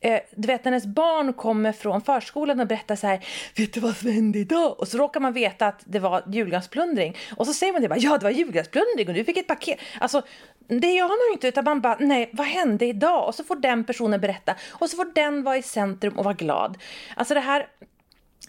eh, 0.00 0.20
du 0.36 0.46
vet 0.46 0.64
när 0.64 0.72
ens 0.72 0.86
barn 0.86 1.32
kommer 1.32 1.72
från 1.72 2.02
förskolan 2.02 2.60
och 2.60 2.66
berättar 2.66 2.96
så 2.96 3.06
här, 3.06 3.24
vet 3.56 3.72
du 3.72 3.80
vad 3.80 3.96
som 3.96 4.10
hände 4.10 4.38
idag? 4.38 4.80
Och 4.80 4.88
så 4.88 4.98
råkar 4.98 5.20
man 5.20 5.32
veta 5.32 5.66
att 5.66 5.80
det 5.84 5.98
var 5.98 6.22
julgransplundring. 6.26 7.16
Och 7.36 7.46
så 7.46 7.52
säger 7.52 7.72
man 7.72 7.82
det 7.82 7.88
bara, 7.88 7.98
ja 7.98 8.18
det 8.18 8.24
var 8.24 8.30
julgransplundring 8.30 9.08
och 9.08 9.14
du 9.14 9.24
fick 9.24 9.36
ett 9.36 9.46
paket. 9.46 9.78
Alltså 10.00 10.22
det 10.68 10.92
gör 10.92 11.08
man 11.08 11.28
ju 11.28 11.32
inte 11.32 11.48
utan 11.48 11.64
man 11.64 11.80
bara, 11.80 11.96
nej 12.00 12.30
vad 12.32 12.46
hände 12.46 12.86
idag? 12.86 13.28
Och 13.28 13.34
så 13.34 13.44
får 13.44 13.56
den 13.56 13.84
personen 13.84 14.20
berätta 14.20 14.54
och 14.70 14.90
så 14.90 14.96
får 14.96 15.14
den 15.14 15.42
vara 15.42 15.56
i 15.56 15.62
centrum 15.62 16.18
och 16.18 16.24
vara 16.24 16.34
glad. 16.34 16.78
Alltså 17.16 17.34
det 17.34 17.40
här 17.40 17.66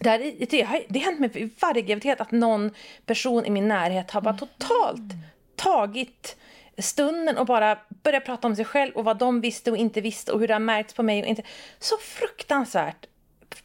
det, 0.00 0.10
här, 0.10 0.20
är- 0.20 0.46
det, 0.50 0.62
har, 0.62 0.82
det 0.88 0.98
har 0.98 1.04
hänt 1.06 1.20
mig 1.20 1.28
vid 1.28 1.50
varje 1.60 1.82
graviditet 1.82 2.20
att 2.20 2.30
någon 2.30 2.70
person 3.06 3.44
i 3.46 3.50
min 3.50 3.68
närhet 3.68 4.10
har 4.10 4.20
bara 4.20 4.34
totalt 4.34 5.12
tagit 5.56 6.36
stunden 6.78 7.38
och 7.38 7.46
bara 7.46 7.78
börjat 7.88 8.24
prata 8.24 8.46
om 8.48 8.56
sig 8.56 8.64
själv 8.64 8.92
och 8.94 9.04
vad 9.04 9.18
de 9.18 9.40
visste 9.40 9.70
och 9.70 9.76
inte 9.76 10.00
visste 10.00 10.32
och 10.32 10.40
hur 10.40 10.48
det 10.48 10.54
har 10.54 10.60
märkts 10.60 10.94
på 10.94 11.02
mig 11.02 11.22
och 11.22 11.28
inte. 11.28 11.42
Så 11.78 11.96
fruktansvärt 11.98 13.06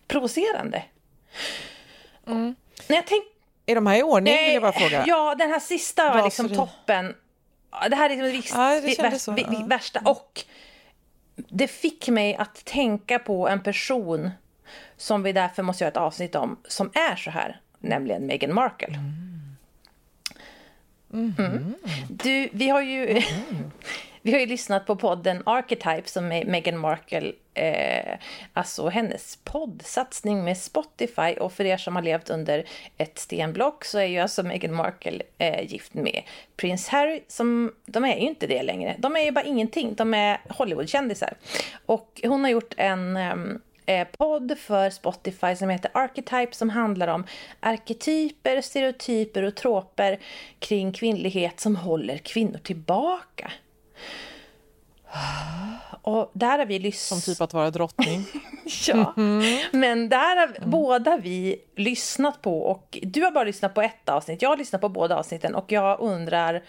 provocerande. 0.07 0.83
När 2.25 2.55
jag 2.95 3.07
tänk, 3.07 3.23
Är 3.65 3.75
de 3.75 3.87
här 3.87 3.97
i 3.99 4.03
ordning 4.03 4.33
vill 4.37 4.53
jag 4.53 4.61
bara 4.61 4.71
fråga? 4.71 5.03
Ja, 5.07 5.35
den 5.35 5.49
här 5.49 5.59
sista 5.59 6.13
var 6.13 6.23
liksom 6.23 6.45
Raseri. 6.47 6.57
toppen. 6.57 7.15
Det 7.89 7.95
här 7.95 8.09
är 8.09 8.15
liksom 8.15 8.25
det, 8.25 8.31
vis- 8.31 8.51
Ja, 8.53 8.69
det 8.69 8.81
det 8.81 9.01
värst- 9.09 9.19
så, 9.21 9.35
ja. 9.37 9.65
värsta. 9.67 10.01
Och 10.05 10.43
det 11.35 11.67
fick 11.67 12.07
mig 12.07 12.35
att 12.35 12.65
tänka 12.65 13.19
på 13.19 13.47
en 13.49 13.63
person 13.63 14.29
som 14.97 15.23
vi 15.23 15.31
därför 15.31 15.63
måste 15.63 15.83
göra 15.83 15.91
ett 15.91 15.97
avsnitt 15.97 16.35
om, 16.35 16.57
som 16.67 16.91
är 16.93 17.15
så 17.15 17.29
här, 17.29 17.59
nämligen 17.79 18.25
Meghan 18.25 18.53
Markle. 18.53 18.99
Mm. 21.13 21.73
Du, 22.09 22.49
vi 22.51 22.69
har 22.69 22.81
ju... 22.81 23.21
Vi 24.21 24.31
har 24.31 24.39
ju 24.39 24.45
lyssnat 24.45 24.85
på 24.85 24.95
podden 24.95 25.43
Archetype 25.45 26.03
som 26.05 26.31
är 26.31 26.45
Meghan 26.45 26.77
Markle, 26.77 27.31
eh, 27.53 28.17
alltså 28.53 28.89
hennes 28.89 29.39
poddsatsning 29.43 30.43
med 30.43 30.57
Spotify. 30.57 31.33
Och 31.39 31.53
för 31.53 31.65
er 31.65 31.77
som 31.77 31.95
har 31.95 32.03
levt 32.03 32.29
under 32.29 32.65
ett 32.97 33.19
stenblock 33.19 33.85
så 33.85 33.99
är 33.99 34.05
ju 34.05 34.19
alltså 34.19 34.43
Meghan 34.43 34.73
Markle 34.73 35.23
eh, 35.37 35.71
gift 35.71 35.93
med 35.93 36.21
prins 36.57 36.87
Harry. 36.87 37.21
Som, 37.27 37.73
de 37.85 38.05
är 38.05 38.15
ju 38.15 38.27
inte 38.27 38.47
det 38.47 38.63
längre. 38.63 38.95
De 38.99 39.15
är 39.15 39.21
ju 39.21 39.31
bara 39.31 39.45
ingenting. 39.45 39.93
De 39.95 40.13
är 40.13 40.41
Hollywoodkändisar. 40.49 41.33
Och 41.85 42.21
hon 42.23 42.41
har 42.41 42.49
gjort 42.49 42.73
en... 42.77 43.17
Eh, 43.17 43.35
eh, 43.89 44.07
podd 44.17 44.57
för 44.57 44.89
Spotify 44.89 45.55
som 45.55 45.69
heter 45.69 45.91
Archetype 45.93 46.55
som 46.55 46.69
handlar 46.69 47.07
om 47.07 47.25
arketyper, 47.59 48.61
stereotyper 48.61 49.43
och 49.43 49.55
troper 49.55 50.19
kring 50.59 50.91
kvinnlighet 50.91 51.59
som 51.59 51.75
håller 51.75 52.17
kvinnor 52.17 52.57
tillbaka. 52.57 53.51
Och 56.01 56.31
där 56.33 56.59
har 56.59 56.65
vi 56.65 56.75
Som 56.75 56.83
lyssnat... 56.83 57.25
typ 57.25 57.41
att 57.41 57.53
vara 57.53 57.71
drottning. 57.71 58.25
Ja, 58.87 59.13
men 59.71 60.09
där 60.09 60.37
har 60.37 60.65
båda 60.65 61.17
vi 61.17 61.61
lyssnat 61.75 62.41
på 62.41 62.61
och 62.61 62.97
du 63.01 63.21
har 63.21 63.31
bara 63.31 63.43
lyssnat 63.43 63.73
på 63.73 63.81
ett 63.81 64.09
avsnitt. 64.09 64.41
Jag 64.41 64.49
har 64.49 64.57
lyssnat 64.57 64.81
på 64.81 64.89
båda 64.89 65.17
avsnitten 65.17 65.55
och 65.55 65.71
jag 65.71 65.99
undrar 65.99 66.63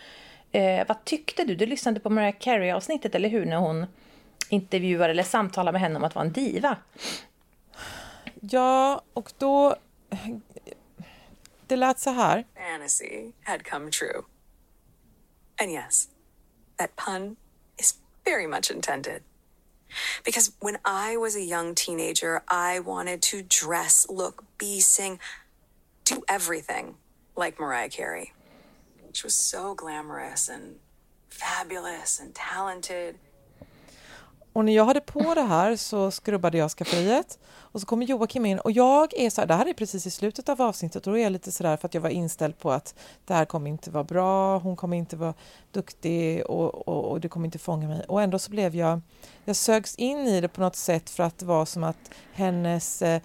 eh, 0.52 0.86
vad 0.88 1.04
tyckte 1.04 1.44
du? 1.44 1.54
Du 1.54 1.66
lyssnade 1.66 2.00
på 2.00 2.10
Mariah 2.10 2.34
Carey-avsnittet, 2.38 3.14
eller 3.14 3.28
hur? 3.28 3.46
När 3.46 3.56
hon 3.56 3.86
intervjuar 4.50 5.08
eller 5.08 5.22
samtalar 5.22 5.72
med 5.72 5.80
henne 5.80 5.96
om 5.96 6.04
att 6.04 6.14
vara 6.14 6.24
en 6.24 6.32
diva. 6.32 6.76
Ja, 8.40 9.02
och 9.14 9.32
då... 9.38 9.76
Det 11.66 11.76
lät 11.76 11.98
så 11.98 12.10
här. 12.10 12.44
fantasy 12.56 13.32
had 13.44 13.64
come 13.64 13.90
true. 13.90 14.22
And 15.60 15.70
yes, 15.70 16.08
that 16.78 16.96
pun 16.96 17.36
is 17.78 17.94
very 18.24 18.46
much 18.46 18.70
intended. 18.70 19.22
Because 20.24 20.52
when 20.60 20.78
I 20.84 21.16
was 21.16 21.36
a 21.36 21.40
young 21.40 21.74
teenager, 21.74 22.42
I 22.48 22.80
wanted 22.80 23.22
to 23.22 23.42
dress, 23.42 24.06
look, 24.08 24.44
be, 24.58 24.80
sing, 24.80 25.18
do 26.04 26.22
everything 26.28 26.94
like 27.36 27.60
Mariah 27.60 27.88
Carey. 27.88 28.32
She 29.12 29.26
was 29.26 29.34
so 29.34 29.74
glamorous 29.74 30.48
and 30.48 30.76
fabulous 31.28 32.20
and 32.20 32.34
talented. 32.34 33.18
Och 34.52 34.64
när 34.64 34.72
jag 34.72 34.84
hade 34.84 35.00
på 35.00 35.34
det 35.34 35.42
här 35.42 35.76
så 35.76 36.10
skrubbade 36.10 36.58
jag 36.58 36.70
skafferiet. 36.70 37.38
Och 37.52 37.80
så 37.80 37.86
kommer 37.86 38.06
Joakim 38.06 38.46
in. 38.46 38.58
Och 38.58 38.72
jag 38.72 39.14
är 39.14 39.30
så 39.30 39.40
här, 39.40 39.48
det 39.48 39.54
här 39.54 39.66
är 39.66 39.74
precis 39.74 40.06
i 40.06 40.10
slutet 40.10 40.48
av 40.48 40.62
avsnittet. 40.62 41.06
Och 41.06 41.12
då 41.12 41.18
är 41.18 41.22
jag 41.22 41.32
lite 41.32 41.52
sådär 41.52 41.76
för 41.76 41.88
att 41.88 41.94
jag 41.94 42.00
var 42.00 42.10
inställd 42.10 42.58
på 42.58 42.70
att 42.70 42.94
det 43.24 43.34
här 43.34 43.44
kommer 43.44 43.70
inte 43.70 43.90
vara 43.90 44.04
bra, 44.04 44.58
hon 44.58 44.76
kommer 44.76 44.96
inte 44.96 45.16
vara 45.16 45.34
duktig 45.70 46.46
och, 46.46 46.88
och, 46.88 47.04
och 47.04 47.20
det 47.20 47.28
kommer 47.28 47.46
inte 47.46 47.58
fånga 47.58 47.88
mig. 47.88 48.04
Och 48.08 48.22
ändå 48.22 48.38
så 48.38 48.50
blev 48.50 48.76
jag, 48.76 49.00
jag 49.44 49.56
sögs 49.56 49.94
in 49.94 50.18
i 50.18 50.40
det 50.40 50.48
på 50.48 50.60
något 50.60 50.76
sätt 50.76 51.10
för 51.10 51.22
att 51.22 51.38
det 51.38 51.46
var 51.46 51.64
som 51.64 51.84
att 51.84 52.10
hennes 52.32 53.02
eh, 53.02 53.22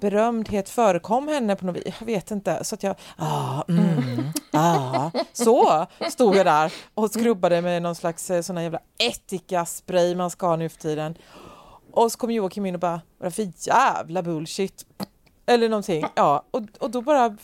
berömdhet 0.00 0.68
förekom 0.68 1.28
henne 1.28 1.56
på 1.56 1.66
något 1.66 1.76
vis. 1.76 1.94
Jag 1.98 2.06
vet 2.06 2.30
inte. 2.30 2.64
Så 2.64 2.74
att 2.74 2.82
jag, 2.82 2.96
ah, 3.16 3.62
mm, 3.68 4.32
ah. 4.52 5.10
Så 5.32 5.86
stod 6.10 6.36
jag 6.36 6.46
där 6.46 6.72
och 6.94 7.10
skrubbade 7.10 7.62
med 7.62 7.82
någon 7.82 7.94
slags 7.94 8.30
eh, 8.30 8.42
sån 8.42 8.62
jävla 8.62 8.80
ättika-spray 8.98 10.14
man 10.14 10.30
ska 10.30 10.46
ha 10.46 10.56
nu 10.56 10.68
för 10.68 10.78
tiden. 10.78 11.18
Och 11.92 12.12
så 12.12 12.18
kom 12.18 12.30
Joakim 12.30 12.66
in 12.66 12.74
och 12.74 12.80
bara, 12.80 13.00
vad 13.18 13.34
för 13.34 13.52
jävla 13.56 14.22
bullshit. 14.22 14.86
Eller 15.46 15.68
någonting. 15.68 16.06
Ja, 16.14 16.44
och, 16.50 16.62
och 16.78 16.90
då 16.90 17.02
bara 17.02 17.36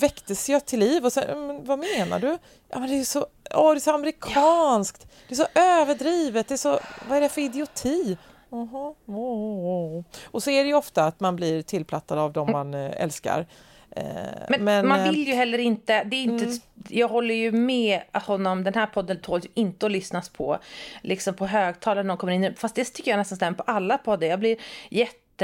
väcktes 0.00 0.48
jag 0.48 0.66
till 0.66 0.78
liv 0.78 1.04
och 1.04 1.12
så 1.12 1.20
men 1.20 1.64
vad 1.64 1.78
menar 1.78 2.18
du? 2.20 2.38
Ja, 2.68 2.78
men 2.78 2.88
det 2.90 3.00
är 3.00 3.04
så, 3.04 3.26
åh, 3.54 3.70
det 3.70 3.78
är 3.78 3.80
så 3.80 3.94
amerikanskt, 3.94 5.06
det 5.28 5.34
är 5.34 5.36
så 5.36 5.46
överdrivet, 5.54 6.48
det 6.48 6.54
är 6.54 6.58
så, 6.58 6.80
vad 7.08 7.16
är 7.16 7.20
det 7.20 7.28
för 7.28 7.40
idioti? 7.40 8.16
Oho, 8.52 8.94
oh. 9.06 10.04
Och 10.24 10.42
så 10.42 10.50
är 10.50 10.62
det 10.62 10.68
ju 10.68 10.74
ofta 10.74 11.04
att 11.04 11.20
man 11.20 11.36
blir 11.36 11.62
tillplattad 11.62 12.18
av 12.18 12.32
dem 12.32 12.52
man 12.52 12.74
eh, 12.74 13.02
älskar. 13.02 13.46
Eh, 13.96 14.04
Men, 14.48 14.64
men, 14.64 14.88
man 14.88 15.00
eh, 15.00 15.10
vill 15.10 15.26
ju 15.28 15.34
heller 15.34 15.58
inte, 15.58 16.04
det 16.04 16.16
är 16.16 16.22
inte 16.22 16.44
Mm. 16.44 16.58
jag 16.88 17.08
håller 17.08 17.34
ju 17.34 17.52
med 17.52 18.00
honom, 18.12 18.64
den 18.64 18.74
här 18.74 18.86
podden 18.86 19.20
tål 19.20 19.40
ju 19.42 19.48
inte 19.54 19.86
att 19.86 19.92
lyssnas 19.92 20.28
på 20.28 20.58
liksom 21.02 21.34
på 21.34 21.46
högtalare 21.46 22.02
när 22.02 22.08
någon 22.08 22.16
kommer 22.16 22.32
in, 22.32 22.54
fast 22.56 22.74
det 22.74 22.84
tycker 22.84 23.10
jag 23.10 23.18
nästan 23.18 23.36
stämmer 23.36 23.56
på 23.58 23.62
alla 23.62 23.98
poddar. 23.98 24.26
Jag 24.26 24.40
blir 24.40 24.56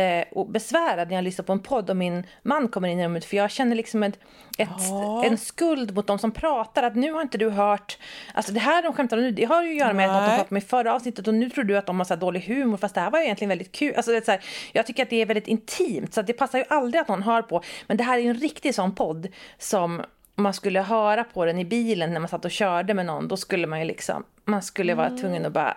jättebesvärad 0.03 1.09
när 1.09 1.15
jag 1.15 1.25
lyssnar 1.25 1.45
på 1.45 1.53
en 1.53 1.59
podd 1.59 1.91
och 1.91 1.97
min 1.97 2.27
man 2.43 2.69
kommer 2.69 2.89
in 2.89 3.01
i 3.01 3.05
rummet 3.05 3.25
för 3.25 3.37
jag 3.37 3.51
känner 3.51 3.77
liksom 3.77 4.03
ett, 4.03 4.19
ett, 4.59 4.69
Ja. 4.91 5.25
en 5.25 5.39
skuld 5.39 5.95
mot 5.95 6.07
de 6.07 6.19
som 6.19 6.31
pratar 6.31 6.83
att 6.83 6.97
nu 6.97 7.13
har 7.13 7.23
inte 7.23 7.39
du 7.39 7.51
hört, 7.51 7.99
alltså 8.35 8.53
det 8.53 8.61
här 8.61 8.83
de 8.83 8.93
skämtar 8.93 9.17
om 9.17 9.23
nu, 9.23 9.31
det 9.31 9.45
har 9.45 9.63
ju 9.63 9.71
att 9.71 9.77
göra 9.77 9.93
med 9.93 10.07
att 10.07 10.13
de 10.13 10.19
Nej. 10.21 10.29
pratade 10.29 10.49
om 10.51 10.57
i 10.57 10.61
förra 10.61 10.95
avsnittet 10.95 11.29
och 11.29 11.35
nu 11.35 11.51
tror 11.51 11.65
du 11.65 11.79
att 11.79 11.87
de 11.87 11.99
har 12.01 12.05
så 12.05 12.17
dålig 12.17 12.41
humor 12.41 12.77
fast 12.77 12.95
det 12.95 13.01
här 13.01 13.11
var 13.11 13.19
ju 13.19 13.25
egentligen 13.25 13.49
väldigt 13.49 13.73
kul. 13.73 13.95
Alltså 13.97 14.11
det 14.11 14.17
är 14.17 14.23
så 14.23 14.31
här, 14.31 14.41
jag 14.73 14.87
tycker 14.87 15.03
att 15.03 15.11
det 15.11 15.23
är 15.23 15.27
väldigt 15.27 15.49
intimt 15.49 16.15
så 16.15 16.23
det 16.23 16.33
passar 16.33 16.59
ju 16.59 16.65
aldrig 16.69 17.01
att 17.01 17.09
någon 17.09 17.23
hör 17.23 17.43
på. 17.43 17.63
Men 17.87 17.97
det 17.97 18.05
här 18.05 18.19
är 18.19 18.23
ju 18.23 18.29
en 18.29 18.37
riktig 18.37 18.75
sån 18.75 18.95
podd 18.95 19.29
som 19.59 20.03
om 20.35 20.43
man 20.43 20.55
skulle 20.55 20.81
höra 20.81 21.25
på 21.25 21.45
den 21.45 21.59
i 21.59 21.65
bilen 21.65 22.13
när 22.13 22.21
man 22.21 22.29
satt 22.29 22.45
och 22.45 22.51
körde 22.51 22.95
med 22.95 23.07
någon, 23.07 23.29
då 23.29 23.37
skulle 23.37 23.67
man 23.67 23.79
ju 23.79 23.85
liksom, 23.85 24.25
man 24.45 24.63
skulle 24.63 24.95
vara 24.95 25.09
tvungen 25.09 25.47
att 25.47 25.53
bara 25.53 25.77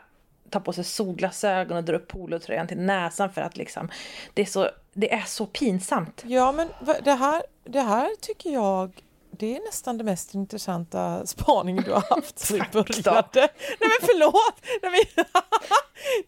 ta 0.51 0.59
på 0.59 0.73
sig 0.73 0.83
solglasögon 0.83 1.77
och 1.77 1.83
dra 1.83 1.95
upp 1.95 2.07
polotröjan 2.07 2.67
till 2.67 2.77
näsan 2.79 3.33
för 3.33 3.41
att 3.41 3.57
liksom, 3.57 3.89
det 4.33 4.41
är 4.41 4.45
så, 4.45 4.69
det 4.93 5.13
är 5.13 5.23
så 5.27 5.45
pinsamt. 5.45 6.23
Ja, 6.27 6.51
men 6.51 6.69
det 7.03 7.13
här, 7.13 7.43
det 7.63 7.81
här 7.81 8.09
tycker 8.21 8.49
jag 8.49 9.01
det 9.41 9.57
är 9.57 9.65
nästan 9.65 9.97
det 9.97 10.03
mest 10.03 10.33
intressanta 10.33 11.25
spaningen 11.25 11.83
du 11.83 11.91
har 11.91 12.15
haft 12.15 12.39
sen 12.39 12.57
vi 12.57 12.63
började. 12.71 13.49
Nej 13.79 13.79
men 13.79 13.99
förlåt! 14.01 14.61
Nej, 14.81 14.91
men, 15.15 15.25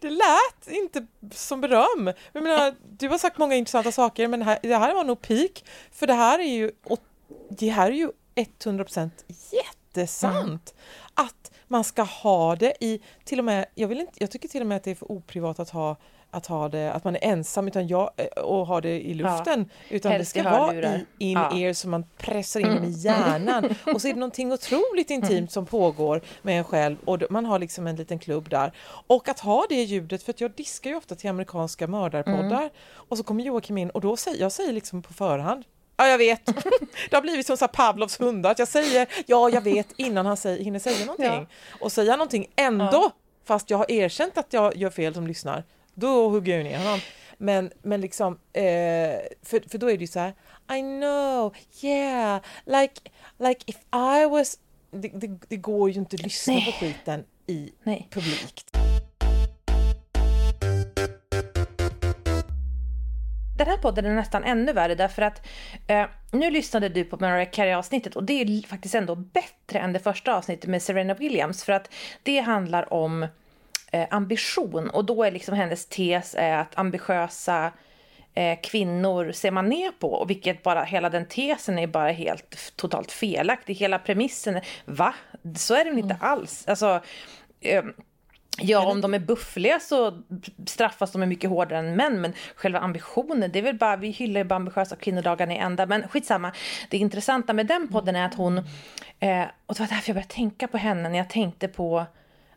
det 0.00 0.10
lät 0.10 0.68
inte 0.68 1.06
som 1.32 1.60
beröm. 1.60 2.12
Jag 2.32 2.42
menar, 2.42 2.74
du 2.98 3.08
har 3.08 3.18
sagt 3.18 3.38
många 3.38 3.54
intressanta 3.54 3.92
saker 3.92 4.28
men 4.28 4.40
det 4.40 4.46
här, 4.46 4.58
det 4.62 4.76
här 4.76 4.94
var 4.94 5.04
nog 5.04 5.22
peak. 5.22 5.64
För 5.92 6.06
det 6.06 6.14
här 6.14 6.38
är 6.38 6.52
ju, 6.52 6.70
det 7.48 7.68
här 7.68 7.86
är 7.86 7.94
ju 7.94 8.10
100% 8.34 9.10
jättesant. 9.52 10.74
Att 11.14 11.52
man 11.74 11.84
ska 11.84 12.02
ha 12.02 12.56
det 12.56 12.72
i, 12.80 13.00
till 13.24 13.38
och 13.38 13.44
med, 13.44 13.66
jag, 13.74 13.88
vill 13.88 14.00
inte, 14.00 14.12
jag 14.18 14.30
tycker 14.30 14.48
till 14.48 14.60
och 14.60 14.66
med 14.66 14.76
att 14.76 14.84
det 14.84 14.90
är 14.90 14.94
för 14.94 15.12
oprivat 15.12 15.60
att 15.60 15.70
ha 15.70 15.96
att 16.30 16.46
ha 16.46 16.68
det, 16.68 16.92
att 16.92 17.04
man 17.04 17.16
är 17.16 17.24
ensam 17.24 17.68
utan 17.68 17.88
jag, 17.88 18.10
och 18.36 18.66
ha 18.66 18.80
det 18.80 19.00
i 19.00 19.14
luften. 19.14 19.70
utan 19.90 20.12
det 20.12 20.24
ska 20.24 20.42
vara 20.42 20.96
i 20.96 21.32
Ja. 21.32 21.50
in-ear 21.52 21.72
så 21.72 21.88
man 21.88 22.04
pressar 22.18 22.60
in 22.60 22.66
den 22.66 22.84
i 22.84 22.90
hjärnan. 22.90 23.74
Och 23.94 24.00
så 24.00 24.08
är 24.08 24.12
det 24.12 24.18
någonting 24.18 24.52
otroligt 24.52 25.10
intimt 25.10 25.52
som 25.52 25.66
pågår 25.66 26.20
med 26.42 26.58
en 26.58 26.64
själv 26.64 26.96
och 27.04 27.22
man 27.30 27.46
har 27.46 27.58
liksom 27.58 27.86
en 27.86 27.96
liten 27.96 28.18
klubb 28.18 28.48
där. 28.50 28.72
Och 29.06 29.28
att 29.28 29.40
ha 29.40 29.66
det 29.68 29.82
ljudet, 29.82 30.22
för 30.22 30.30
att 30.30 30.40
jag 30.40 30.50
diskar 30.50 30.90
ju 30.90 30.96
ofta 30.96 31.14
till 31.14 31.30
amerikanska 31.30 31.86
mördarpoddar 31.86 32.70
och 32.92 33.18
så 33.18 33.24
kommer 33.24 33.44
Joakim 33.44 33.78
in 33.78 33.90
och 33.90 34.00
då 34.00 34.16
säger 34.16 34.40
jag 34.40 34.52
säger 34.52 34.72
liksom 34.72 35.02
på 35.02 35.12
förhand 35.12 35.64
Ja, 35.96 36.08
jag 36.08 36.18
vet. 36.18 36.46
Det 37.10 37.16
har 37.16 37.22
blivit 37.22 37.46
som 37.46 37.56
så 37.56 37.68
Pavlovs 37.68 38.20
hundar, 38.20 38.50
att 38.50 38.58
jag 38.58 38.68
säger 38.68 39.08
ja, 39.26 39.50
jag 39.50 39.60
vet 39.60 39.88
innan 39.96 40.26
han 40.26 40.36
säger, 40.36 40.64
hinner 40.64 40.78
säga 40.78 41.06
någonting. 41.06 41.46
Och 41.80 41.92
säger 41.92 42.10
han 42.10 42.18
någonting 42.18 42.46
ändå, 42.56 43.10
fast 43.44 43.70
jag 43.70 43.78
har 43.78 43.90
erkänt 43.90 44.38
att 44.38 44.52
jag 44.52 44.76
gör 44.76 44.90
fel 44.90 45.14
som 45.14 45.26
lyssnar, 45.26 45.64
då 45.94 46.28
hugger 46.28 46.56
jag 46.56 46.64
ner 46.64 46.78
honom. 46.78 47.00
Men, 47.38 47.70
men 47.82 48.00
liksom, 48.00 48.38
eh, 48.52 48.62
för, 49.42 49.68
för 49.70 49.78
då 49.78 49.90
är 49.90 49.96
det 49.96 50.04
ju 50.04 50.06
så 50.06 50.18
här, 50.18 50.34
I 50.78 50.80
know, 50.80 51.54
yeah, 51.82 52.40
like, 52.64 53.00
like 53.38 53.60
if 53.66 53.76
I 53.92 54.26
was... 54.30 54.58
Det, 54.90 55.08
det, 55.08 55.38
det 55.48 55.56
går 55.56 55.90
ju 55.90 55.98
inte 55.98 56.14
att 56.14 56.22
lyssna 56.22 56.54
Nej. 56.54 56.64
på 56.64 56.72
skiten 56.72 57.24
i 57.46 57.72
Nej. 57.82 58.08
publik. 58.10 58.73
Den 63.56 63.66
här 63.66 63.76
podden 63.76 64.06
är 64.06 64.14
nästan 64.14 64.44
ännu 64.44 64.72
värre 64.72 64.94
därför 64.94 65.22
att 65.22 65.46
eh, 65.86 66.06
nu 66.30 66.50
lyssnade 66.50 66.88
du 66.88 67.04
på 67.04 67.16
Mariah 67.20 67.50
Carey-avsnittet 67.50 68.16
och 68.16 68.24
det 68.24 68.40
är 68.40 68.66
faktiskt 68.66 68.94
ändå 68.94 69.14
bättre 69.14 69.78
än 69.78 69.92
det 69.92 69.98
första 69.98 70.34
avsnittet 70.34 70.70
med 70.70 70.82
Serena 70.82 71.14
Williams 71.14 71.64
för 71.64 71.72
att 71.72 71.94
det 72.22 72.38
handlar 72.38 72.92
om 72.92 73.22
eh, 73.92 74.06
ambition 74.10 74.90
och 74.90 75.04
då 75.04 75.24
är 75.24 75.30
liksom 75.30 75.54
hennes 75.54 75.86
tes 75.86 76.34
är 76.38 76.56
att 76.56 76.78
ambitiösa 76.78 77.72
eh, 78.34 78.58
kvinnor 78.62 79.32
ser 79.32 79.50
man 79.50 79.68
ner 79.68 79.90
på 79.90 80.12
och 80.12 80.30
vilket 80.30 80.62
bara 80.62 80.84
hela 80.84 81.10
den 81.10 81.26
tesen 81.26 81.78
är 81.78 81.86
bara 81.86 82.10
helt 82.10 82.76
totalt 82.76 83.12
felaktig. 83.12 83.74
Hela 83.74 83.98
premissen, 83.98 84.60
va? 84.84 85.14
Så 85.56 85.74
är 85.74 85.84
det 85.84 85.90
väl 85.90 85.98
inte 85.98 86.16
alls. 86.20 86.64
Alltså, 86.68 87.00
eh, 87.60 87.84
Ja, 88.58 88.86
om 88.86 89.00
de 89.00 89.14
är 89.14 89.18
buffliga 89.18 89.80
så 89.80 90.22
straffas 90.66 91.12
de 91.12 91.18
mycket 91.18 91.50
hårdare 91.50 91.78
än 91.78 91.96
män, 91.96 92.20
men 92.20 92.32
själva 92.54 92.78
ambitionen, 92.78 93.52
det 93.52 93.58
är 93.58 93.62
väl 93.62 93.78
bara, 93.78 93.96
vi 93.96 94.08
hyllar 94.10 94.40
ju 94.40 94.44
bara 94.44 94.56
ambitiösa 94.56 94.96
kvinnodagen 94.96 95.50
i 95.50 95.56
ända, 95.56 95.86
men 95.86 96.08
skitsamma. 96.08 96.52
Det 96.90 96.98
intressanta 96.98 97.52
med 97.52 97.66
den 97.66 97.88
podden 97.88 98.16
är 98.16 98.26
att 98.26 98.34
hon, 98.34 98.58
eh, 99.18 99.44
och 99.66 99.74
det 99.74 99.80
var 99.80 99.86
därför 99.86 100.08
jag 100.08 100.14
började 100.14 100.32
tänka 100.32 100.68
på 100.68 100.76
henne 100.76 101.08
när 101.08 101.18
jag 101.18 101.30
tänkte 101.30 101.68
på, 101.68 102.04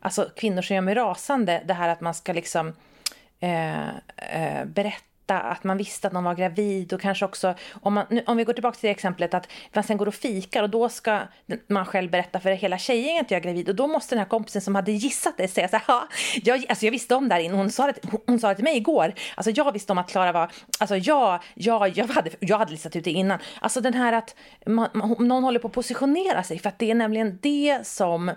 alltså 0.00 0.30
kvinnor 0.36 0.62
som 0.62 0.76
gör 0.76 0.82
mig 0.82 0.94
rasande, 0.94 1.62
det 1.66 1.74
här 1.74 1.88
att 1.88 2.00
man 2.00 2.14
ska 2.14 2.32
liksom 2.32 2.72
eh, 3.40 3.88
eh, 3.88 4.64
berätta 4.66 5.04
att 5.34 5.64
man 5.64 5.76
visste 5.76 6.06
att 6.06 6.12
någon 6.12 6.24
var 6.24 6.34
gravid 6.34 6.92
och 6.92 7.00
kanske 7.00 7.24
också, 7.24 7.54
om, 7.82 7.94
man, 7.94 8.06
nu, 8.10 8.22
om 8.26 8.36
vi 8.36 8.44
går 8.44 8.52
tillbaka 8.52 8.78
till 8.78 8.86
det 8.86 8.90
exemplet 8.90 9.34
att 9.34 9.48
man 9.72 9.84
sen 9.84 9.96
går 9.96 10.08
och 10.08 10.14
fikar 10.14 10.62
och 10.62 10.70
då 10.70 10.88
ska 10.88 11.20
man 11.66 11.86
själv 11.86 12.10
berätta 12.10 12.40
för 12.40 12.50
hela 12.50 12.78
tjejgänget 12.78 13.24
att 13.24 13.30
jag 13.30 13.38
är 13.38 13.44
gravid 13.44 13.68
och 13.68 13.74
då 13.74 13.86
måste 13.86 14.14
den 14.14 14.18
här 14.18 14.28
kompisen 14.28 14.62
som 14.62 14.74
hade 14.74 14.92
gissat 14.92 15.34
det 15.36 15.48
säga 15.48 15.68
så 15.68 15.76
här, 15.76 15.84
"Ja, 15.88 16.08
jag, 16.42 16.64
alltså 16.68 16.84
jag 16.84 16.92
visste 16.92 17.14
om 17.14 17.28
det 17.28 17.34
här 17.34 17.42
innan, 17.42 17.58
hon 17.58 17.70
sa 17.70 17.86
det, 17.86 17.94
hon, 18.10 18.20
hon 18.26 18.38
sa 18.38 18.48
det 18.48 18.54
till 18.54 18.64
mig 18.64 18.76
igår, 18.76 19.14
alltså 19.34 19.50
jag 19.50 19.72
visste 19.72 19.92
om 19.92 19.98
att 19.98 20.10
Klara 20.10 20.32
var, 20.32 20.50
alltså 20.78 20.96
jag, 20.96 21.42
jag, 21.54 21.88
jag, 21.98 22.06
hade, 22.06 22.30
jag 22.40 22.58
hade 22.58 22.72
listat 22.72 22.96
ut 22.96 23.04
det 23.04 23.10
innan, 23.10 23.38
alltså 23.60 23.80
den 23.80 23.94
här 23.94 24.12
att 24.12 24.34
man, 24.66 24.88
man, 24.92 25.16
någon 25.18 25.44
håller 25.44 25.60
på 25.60 25.68
att 25.68 25.74
positionera 25.74 26.42
sig 26.42 26.58
för 26.58 26.68
att 26.68 26.78
det 26.78 26.90
är 26.90 26.94
nämligen 26.94 27.38
det 27.42 27.86
som 27.86 28.30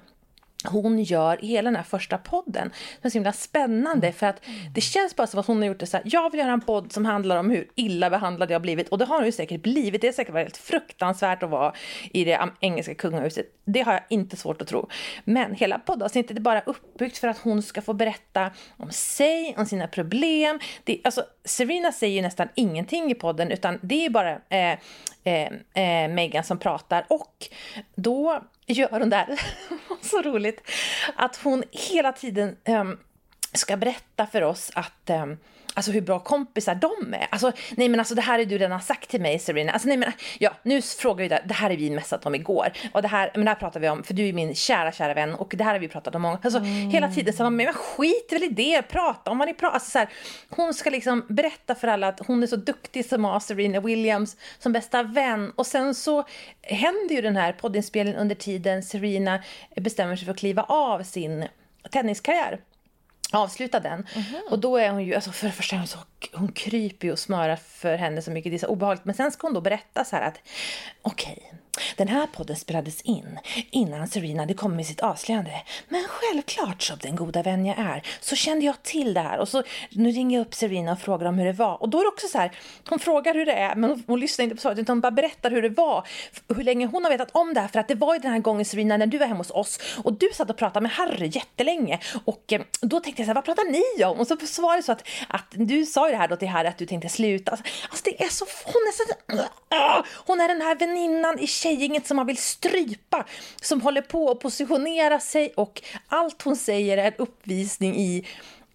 hon 0.66 1.04
gör 1.04 1.46
i 1.46 1.48
hela 1.48 1.68
den 1.68 1.76
här 1.76 1.84
första 1.84 2.18
podden. 2.18 2.72
Det 3.02 3.08
är 3.08 3.10
så 3.10 3.14
himla 3.14 3.34
spännande 3.34 4.12
för 4.12 4.28
att 4.28 4.42
det 4.74 4.82
känns 4.82 5.16
bara 5.16 5.28
som 5.28 5.40
att 5.40 5.46
hon 5.46 5.58
har 5.58 5.66
gjort 5.66 5.80
det 5.80 5.86
så 5.86 5.98
här. 5.98 6.04
Jag 6.06 6.32
vill 6.32 6.40
göra 6.40 6.52
en 6.52 6.62
podd 6.62 6.92
som 6.92 7.06
handlar 7.06 7.38
om 7.38 7.50
hur 7.50 7.68
illa 7.76 8.10
behandlad 8.10 8.52
jag 8.52 8.56
har 8.56 8.62
blivit 8.62 8.90
och 8.90 8.98
det 8.98 9.06
har 9.06 9.16
hon 9.16 9.26
ju 9.26 9.32
säkert 9.32 9.62
blivit. 9.62 10.02
Det 10.02 10.08
är 10.08 10.12
säkert 10.12 10.34
varit 10.34 10.58
fruktansvärt 10.58 11.44
att 11.44 11.50
vara 11.50 11.74
i 12.14 12.24
det 12.24 12.50
engelska 12.60 12.96
kungahuset. 12.96 13.46
Det 13.66 13.82
har 13.82 13.94
jag 13.94 14.02
inte 14.10 14.38
svårt 14.38 14.62
att 14.62 14.68
tro. 14.68 14.90
Men 15.24 15.56
hela 15.56 15.80
poddavsnittet 15.80 16.38
är 16.38 16.42
bara 16.42 16.62
uppbyggt 16.62 17.18
för 17.18 17.28
att 17.28 17.38
hon 17.38 17.62
ska 17.62 17.82
få 17.82 17.94
berätta 17.94 18.52
om 18.78 18.92
sig, 18.92 19.56
om 19.58 19.66
sina 19.66 19.88
problem. 19.88 20.60
Det, 20.84 21.02
alltså, 21.04 21.24
Serena 21.46 21.92
säger 21.92 22.16
ju 22.16 22.22
nästan 22.22 22.48
ingenting 22.56 23.12
i 23.12 23.16
podden 23.16 23.52
utan 23.52 23.80
det 23.82 24.06
är 24.06 24.10
bara 24.10 24.32
eh, 24.32 24.78
eh, 25.24 25.52
eh, 25.74 26.10
Meghan 26.10 26.44
som 26.44 26.58
pratar 26.58 27.06
och 27.10 27.48
då 27.96 28.42
gör 28.66 28.90
hon 28.90 29.10
det 29.10 29.16
här, 29.16 29.28
så 30.12 30.22
roligt, 30.22 30.62
att 31.16 31.36
hon 31.36 31.64
hela 31.72 32.12
tiden 32.12 32.56
um, 32.68 32.98
ska 33.54 33.78
berätta 33.78 34.28
för 34.28 34.42
oss 34.42 34.72
att 34.76 35.10
ehm, 35.10 35.38
Alltså 35.74 35.92
hur 35.92 36.02
bra 36.02 36.20
kompisar 36.20 36.76
de 36.76 37.14
är. 37.14 37.28
Alltså, 37.30 37.52
nej 37.78 37.90
men 37.90 38.00
alltså 38.00 38.16
det 38.16 38.22
här 38.22 38.40
är 38.40 38.46
du 38.46 38.58
redan 38.58 38.82
sagt 38.82 39.10
till 39.10 39.22
mig 39.22 39.40
Serena. 39.40 39.72
Alltså 39.72 39.88
nej 39.88 39.98
men, 39.98 40.12
ja 40.40 40.52
nu 40.64 40.82
frågar 40.82 41.24
vi 41.24 41.28
det, 41.28 41.44
det 41.46 41.54
här 41.54 41.70
är 41.70 41.78
vi 41.78 41.90
messat 41.90 42.26
om 42.26 42.36
igår. 42.36 42.72
Och 42.92 43.02
det 43.02 43.08
här, 43.08 43.32
men 43.34 43.46
det 43.46 43.52
här 43.52 43.56
pratar 43.56 43.80
vi 43.80 43.90
om, 43.90 44.04
för 44.04 44.14
du 44.14 44.28
är 44.28 44.34
min 44.34 44.56
kära, 44.56 44.92
kära 44.92 45.14
vän 45.14 45.36
och 45.36 45.54
det 45.58 45.64
här 45.64 45.72
har 45.72 45.80
vi 45.80 45.88
pratat 45.88 46.16
om 46.16 46.22
många. 46.22 46.40
Alltså 46.44 46.60
hela 46.60 47.12
tiden 47.12 47.34
så 47.34 47.44
man, 47.44 47.56
men 47.56 47.74
skit 47.74 48.28
väl 48.32 48.44
i 48.44 48.48
det, 48.48 48.82
prata 48.82 49.32
om 49.32 49.38
vad 49.38 49.48
ni 49.48 49.54
pratar. 49.54 49.74
Alltså, 49.74 49.92
så 49.92 50.00
här, 50.00 50.10
hon 50.50 50.74
ska 50.74 50.90
liksom 50.90 51.26
berätta 51.30 51.76
för 51.76 51.88
alla 51.88 52.08
att 52.08 52.20
hon 52.28 52.44
är 52.44 52.48
så 52.48 52.56
duktig 52.56 53.06
som 53.06 53.26
har 53.26 53.40
Serena 53.40 53.80
Williams 53.80 54.38
som 54.60 54.74
bästa 54.74 55.04
vän. 55.04 55.52
Och 55.56 55.68
sen 55.68 55.96
så 55.96 56.24
händer 56.62 57.16
ju 57.16 57.22
den 57.22 57.36
här 57.36 57.54
poddinspelningen 57.54 58.20
under 58.20 58.36
tiden 58.36 58.84
Serena 58.84 59.40
bestämmer 59.76 60.16
sig 60.16 60.26
för 60.26 60.32
att 60.32 60.40
kliva 60.40 60.64
av 60.64 61.04
sin 61.04 61.48
tenniskarriär 61.92 62.60
avsluta 63.40 63.80
den. 63.80 64.08
Och 64.50 64.60
då 64.60 64.78
är 64.78 64.90
hon 64.90 65.04
ju, 65.04 65.16
alltså 65.16 65.32
för 65.32 65.48
det 65.48 65.54
första 65.54 65.76
hon 65.76 65.88
så, 65.88 65.98
hon 66.34 66.52
kryper 66.52 67.08
ju 67.08 67.12
och 67.12 67.20
smörar 67.20 67.56
för 67.56 67.96
henne 67.96 68.22
så 68.22 68.32
mycket, 68.32 68.52
det 68.52 68.56
är 68.56 68.60
så 68.60 68.68
obehagligt. 68.68 69.06
Men 69.06 69.16
sen 69.16 69.32
ska 69.32 69.48
hon 69.48 69.54
då 69.54 69.62
berätta 69.62 70.06
så 70.06 70.16
här 70.16 70.28
att 70.28 70.40
okej, 71.02 71.54
den 71.98 72.08
här 72.08 72.28
podden 72.28 72.56
spelades 72.56 73.02
in 73.02 73.40
innan 73.72 74.08
Serena 74.08 74.42
hade 74.42 74.54
kommit 74.54 74.76
med 74.76 74.86
sitt 74.86 75.00
avslöjande. 75.00 75.52
Men 75.90 76.04
självklart, 76.10 76.82
som 76.82 76.98
den 77.02 77.16
goda 77.16 77.44
vän 77.44 77.66
jag 77.66 77.80
är, 77.80 78.08
så 78.22 78.36
kände 78.36 78.66
jag 78.66 78.84
till 78.84 79.14
det 79.14 79.20
här. 79.20 79.40
Och 79.40 79.48
så 79.48 79.64
nu 79.90 80.12
ringer 80.12 80.38
jag 80.38 80.48
upp 80.48 80.54
Serena 80.54 80.92
och 80.92 81.00
frågar 81.00 81.26
om 81.28 81.38
hur 81.38 81.46
det 81.46 81.54
var. 81.54 81.82
Och 81.82 81.90
då 81.90 82.00
är 82.00 82.04
det 82.04 82.08
också 82.08 82.28
så 82.28 82.38
här, 82.38 82.52
hon 82.90 83.00
frågar 83.00 83.34
hur 83.34 83.46
det 83.46 83.54
är, 83.54 83.76
men 83.76 83.90
hon, 83.90 84.04
hon 84.08 84.20
lyssnar 84.20 84.44
inte 84.44 84.56
på 84.56 84.62
svaret, 84.62 84.80
utan 84.80 84.94
hon 84.94 85.02
bara 85.02 85.12
berättar 85.12 85.52
hur 85.52 85.62
det 85.62 85.70
var. 85.70 86.08
Hur 86.56 86.64
länge 86.64 86.86
hon 86.86 87.04
har 87.04 87.12
vetat 87.12 87.30
om 87.32 87.54
det 87.54 87.60
här. 87.60 87.68
För 87.68 87.80
att 87.80 87.88
det 87.88 87.96
var 87.96 88.14
ju 88.14 88.20
den 88.20 88.32
här 88.32 88.40
gången 88.40 88.66
Serena, 88.66 88.98
när 88.98 89.08
du 89.08 89.18
var 89.18 89.28
hemma 89.28 89.38
hos 89.38 89.52
oss 89.52 89.80
och 90.04 90.14
du 90.14 90.30
satt 90.34 90.50
och 90.50 90.58
pratade 90.58 90.84
med 90.84 90.92
Harry 90.92 91.28
jättelänge. 91.28 92.00
Och 92.26 92.54
eh, 92.54 92.62
då 92.82 93.00
tänkte 93.00 93.22
jag 93.22 93.26
så 93.26 93.30
här, 93.30 93.36
vad 93.36 93.46
pratar 93.46 93.72
ni 93.72 94.06
om? 94.06 94.20
Och 94.20 94.28
så 94.28 94.62
var 94.62 94.78
det 94.78 94.84
så 94.84 94.92
att, 94.92 95.08
att 95.28 95.46
du 95.50 95.86
sa 95.86 96.08
ju 96.08 96.12
det 96.12 96.18
här 96.18 96.28
då 96.28 96.36
till 96.36 96.48
Harry 96.48 96.68
att 96.68 96.78
du 96.78 96.86
tänkte 96.86 97.10
sluta. 97.10 97.52
Alltså, 97.52 97.66
alltså 97.90 98.04
det 98.06 98.24
är 98.24 98.30
så, 98.30 98.46
hon 98.66 98.74
är 98.74 98.92
så, 98.92 99.04
hon 100.26 100.42
är 100.42 100.48
den 100.48 100.62
här 100.62 100.76
väninnan 100.76 101.40
i 101.40 101.48
tjejgänget 101.62 102.08
som 102.08 102.18
man 102.18 102.28
vill 102.28 102.38
strypa, 102.38 103.26
som 103.62 103.82
håller 103.82 104.02
på 104.02 104.32
att 104.32 104.40
positionera 104.40 105.20
sig 105.20 105.54
och 105.56 105.82
allt 106.08 106.42
hon 106.42 106.56
säger 106.56 106.98
är 106.98 107.08
en 107.08 107.14
uppvisning 107.18 107.96
i 107.96 108.26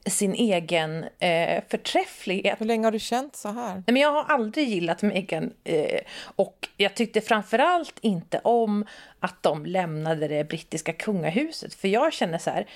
sin 0.06 0.34
egen 0.34 1.04
eh, 1.18 1.62
förträfflighet. 1.68 2.60
Hur 2.60 2.66
länge 2.66 2.86
har 2.86 2.92
du 2.92 2.98
känt 2.98 3.36
så 3.36 3.48
här? 3.48 3.82
Men 3.86 3.96
jag 3.96 4.12
har 4.12 4.24
aldrig 4.24 4.68
gillat 4.68 5.02
Meghan 5.02 5.52
eh, 5.64 6.00
och 6.36 6.68
jag 6.76 6.94
tyckte 6.94 7.20
framförallt 7.20 7.98
inte 8.00 8.40
om 8.44 8.84
att 9.20 9.42
de 9.42 9.66
lämnade 9.66 10.28
det 10.28 10.44
brittiska 10.44 10.92
kungahuset. 10.92 11.74
För 11.74 11.88
jag 11.88 12.12
känner 12.12 12.38
så 12.38 12.50
här, 12.50 12.66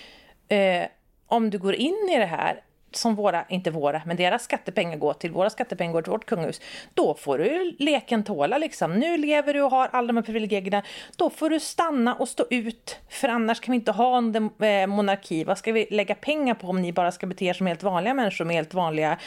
eh, 0.48 0.86
om 1.26 1.50
du 1.50 1.58
går 1.58 1.74
in 1.74 2.08
i 2.12 2.18
det 2.18 2.26
här 2.26 2.62
som 2.92 3.14
våra, 3.14 3.44
inte 3.48 3.70
våra, 3.70 4.02
men 4.06 4.16
deras 4.16 4.44
skattepengar 4.44 4.96
går 4.96 5.12
till, 5.12 5.30
våra 5.30 5.50
skattepengar 5.50 5.92
går 5.92 6.02
till 6.02 6.10
vårt 6.10 6.26
kungahus, 6.26 6.60
då 6.94 7.14
får 7.14 7.38
du 7.38 7.76
leken 7.78 8.24
tåla 8.24 8.58
liksom. 8.58 8.94
Nu 8.94 9.16
lever 9.16 9.54
du 9.54 9.62
och 9.62 9.70
har 9.70 9.88
alla 9.92 10.06
de 10.06 10.16
här 10.16 10.24
privilegierna, 10.24 10.82
då 11.16 11.30
får 11.30 11.50
du 11.50 11.60
stanna 11.60 12.14
och 12.14 12.28
stå 12.28 12.46
ut, 12.50 12.98
för 13.08 13.28
annars 13.28 13.60
kan 13.60 13.72
vi 13.72 13.76
inte 13.76 13.92
ha 13.92 14.18
en 14.18 14.50
eh, 14.60 14.86
monarki. 14.86 15.44
Vad 15.44 15.58
ska 15.58 15.72
vi 15.72 15.86
lägga 15.90 16.14
pengar 16.14 16.54
på 16.54 16.66
om 16.66 16.82
ni 16.82 16.92
bara 16.92 17.12
ska 17.12 17.26
bete 17.26 17.44
er 17.44 17.52
som 17.52 17.66
helt 17.66 17.82
vanliga 17.82 18.14
människor 18.14 18.44
med 18.44 18.56
helt 18.56 18.74
vanliga 18.74 19.18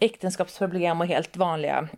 äktenskapsproblem 0.00 1.00
och 1.00 1.06
helt 1.06 1.36
vanliga 1.36 1.88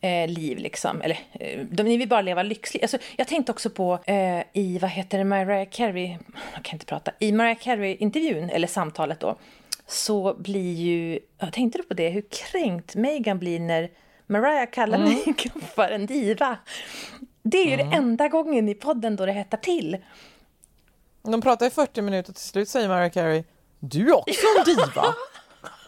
eh, 0.00 0.28
liv 0.28 0.58
liksom. 0.58 1.02
Eller 1.02 1.18
eh, 1.32 1.60
de, 1.70 1.82
ni 1.82 1.96
vill 1.96 2.08
bara 2.08 2.20
leva 2.20 2.42
lyxligt. 2.42 2.84
Alltså, 2.84 2.98
jag 3.16 3.28
tänkte 3.28 3.52
också 3.52 3.70
på 3.70 3.98
eh, 4.06 4.42
i, 4.52 4.78
vad 4.82 4.90
heter 4.90 5.18
det, 5.18 5.24
Mariah 5.24 5.68
Carey, 5.70 6.16
jag 6.54 6.62
kan 6.62 6.74
inte 6.74 6.86
prata, 6.86 7.10
i 7.18 7.32
Mariah 7.32 7.58
Carey-intervjun, 7.58 8.50
eller 8.50 8.66
samtalet 8.66 9.20
då, 9.20 9.36
så 9.88 10.34
blir 10.34 10.74
ju, 10.74 11.18
jag 11.38 11.52
tänkte 11.52 11.78
du 11.78 11.84
på 11.84 11.94
det, 11.94 12.08
hur 12.08 12.24
kränkt 12.30 12.94
Meghan 12.94 13.38
blir 13.38 13.60
när 13.60 13.90
Mariah 14.26 14.70
kallar 14.70 14.98
mm. 14.98 15.08
Meghan 15.26 15.62
för 15.74 15.90
en 15.90 16.06
diva. 16.06 16.58
Det 17.42 17.58
är 17.58 17.66
ju 17.66 17.72
mm. 17.72 17.90
det 17.90 17.96
enda 17.96 18.28
gången 18.28 18.68
i 18.68 18.74
podden 18.74 19.16
då 19.16 19.26
det 19.26 19.32
hettar 19.32 19.58
till. 19.58 19.96
De 21.22 21.40
pratar 21.40 21.66
i 21.66 21.70
40 21.70 22.02
minuter 22.02 22.32
till 22.32 22.42
slut 22.42 22.68
säger 22.68 22.88
Mariah 22.88 23.10
Carey 23.10 23.44
Du 23.78 24.08
är 24.08 24.18
också 24.18 24.46
en 24.58 24.64
diva! 24.64 25.14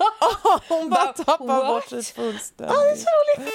hon 0.69 0.91
bara 0.91 1.13
tappar 1.13 1.47
What? 1.47 1.67
bort 1.67 1.89
sig 1.89 2.03
fullständigt. 2.05 2.77
Oh, 2.77 2.83
det 2.83 2.91
är 2.91 2.97
så 2.97 3.41
roligt. 3.41 3.53